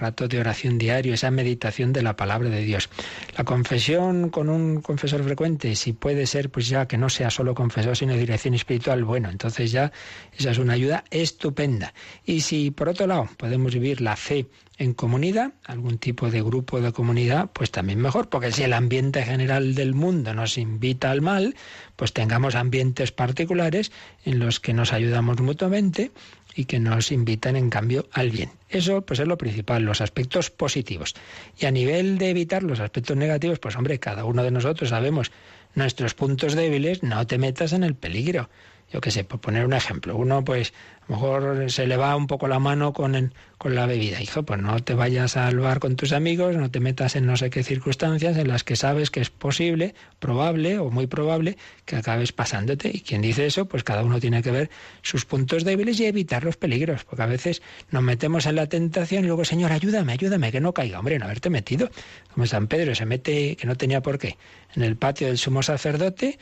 [0.00, 2.88] rato de oración diario, esa meditación de la palabra de Dios.
[3.36, 7.54] La confesión con un confesor frecuente, si puede ser, pues ya que no sea solo
[7.54, 9.92] confesor, sino dirección espiritual, bueno, entonces ya
[10.36, 11.94] esa es una ayuda estupenda.
[12.24, 14.46] Y si por otro lado podemos vivir la fe
[14.80, 19.22] en comunidad, algún tipo de grupo de comunidad, pues también mejor, porque si el ambiente
[19.22, 21.54] general del mundo nos invita al mal,
[21.96, 23.92] pues tengamos ambientes particulares
[24.24, 26.12] en los que nos ayudamos mutuamente
[26.54, 28.50] y que nos invitan en cambio al bien.
[28.68, 31.14] Eso pues es lo principal, los aspectos positivos.
[31.58, 35.30] Y a nivel de evitar los aspectos negativos, pues hombre, cada uno de nosotros sabemos
[35.74, 38.48] nuestros puntos débiles, no te metas en el peligro
[38.92, 40.72] yo qué sé, por poner un ejemplo, uno pues
[41.02, 44.20] a lo mejor se le va un poco la mano con, con la bebida.
[44.20, 47.36] Hijo, pues no te vayas al bar con tus amigos, no te metas en no
[47.36, 51.96] sé qué circunstancias en las que sabes que es posible, probable o muy probable que
[51.96, 52.90] acabes pasándote.
[52.92, 54.70] Y quien dice eso, pues cada uno tiene que ver
[55.02, 59.24] sus puntos débiles y evitar los peligros, porque a veces nos metemos en la tentación
[59.24, 60.98] y luego, Señor, ayúdame, ayúdame, que no caiga.
[60.98, 61.90] Hombre, no haberte metido.
[62.34, 64.36] Como San Pedro se mete, que no tenía por qué,
[64.74, 66.38] en el patio del sumo sacerdote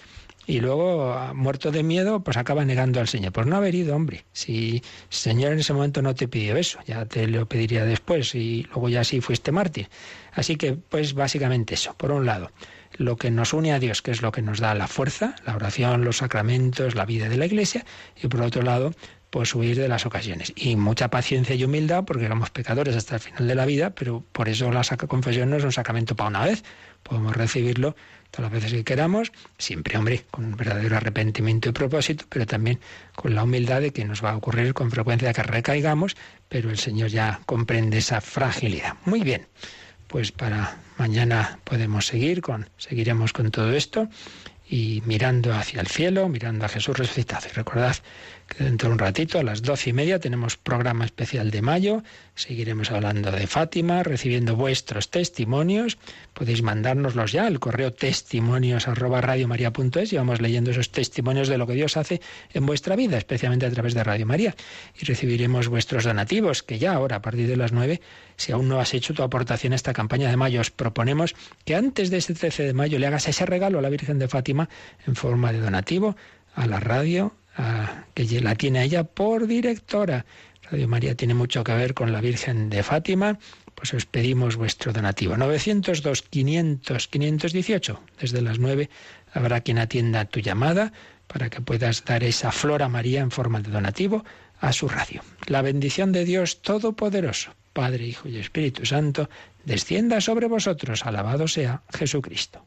[0.49, 3.33] y luego, muerto de miedo, pues acaba negando al Señor.
[3.35, 4.25] Pues no haber ido, hombre.
[4.33, 8.35] Si el Señor en ese momento no te pidió eso, ya te lo pediría después
[8.35, 9.91] y luego ya sí fuiste mártir.
[10.33, 11.93] Así que, pues básicamente eso.
[11.99, 12.51] Por un lado,
[12.97, 15.55] lo que nos une a Dios, que es lo que nos da la fuerza, la
[15.55, 17.85] oración, los sacramentos, la vida de la Iglesia,
[18.17, 18.95] y por otro lado,
[19.29, 20.55] pues huir de las ocasiones.
[20.57, 24.25] Y mucha paciencia y humildad, porque éramos pecadores hasta el final de la vida, pero
[24.33, 26.65] por eso la confesión no es un sacramento para una vez.
[27.03, 27.95] Podemos recibirlo
[28.31, 32.79] todas las veces que queramos, siempre, hombre, con verdadero arrepentimiento y propósito, pero también
[33.15, 36.17] con la humildad de que nos va a ocurrir con frecuencia que recaigamos,
[36.49, 38.95] pero el Señor ya comprende esa fragilidad.
[39.05, 39.47] Muy bien,
[40.07, 44.09] pues para mañana podemos seguir con, seguiremos con todo esto
[44.69, 47.47] y mirando hacia el cielo, mirando a Jesús resucitado.
[47.51, 47.97] Y recordad
[48.57, 52.03] dentro de un ratito, a las doce y media, tenemos programa especial de mayo.
[52.35, 55.99] Seguiremos hablando de Fátima, recibiendo vuestros testimonios.
[56.33, 61.75] Podéis mandárnoslos ya al correo testimonios arroba y vamos leyendo esos testimonios de lo que
[61.75, 62.21] Dios hace
[62.53, 64.55] en vuestra vida, especialmente a través de Radio María.
[65.01, 68.01] Y recibiremos vuestros donativos, que ya ahora, a partir de las nueve,
[68.37, 71.35] si aún no has hecho tu aportación a esta campaña de mayo, os proponemos
[71.65, 74.29] que antes de ese 13 de mayo le hagas ese regalo a la Virgen de
[74.29, 74.69] Fátima
[75.07, 76.17] en forma de donativo
[76.55, 77.35] a la radio
[78.15, 80.27] que la tiene ella por directora.
[80.71, 83.39] Radio María tiene mucho que ver con la Virgen de Fátima,
[83.75, 85.37] pues os pedimos vuestro donativo.
[85.37, 88.01] 902 500 518.
[88.21, 88.91] Desde las 9
[89.33, 90.93] habrá quien atienda tu llamada
[91.27, 94.25] para que puedas dar esa flor a María en forma de donativo
[94.61, 95.23] a su radio.
[95.47, 99.31] La bendición de Dios Todopoderoso, Padre, Hijo y Espíritu Santo,
[99.65, 101.07] descienda sobre vosotros.
[101.07, 102.67] Alabado sea Jesucristo.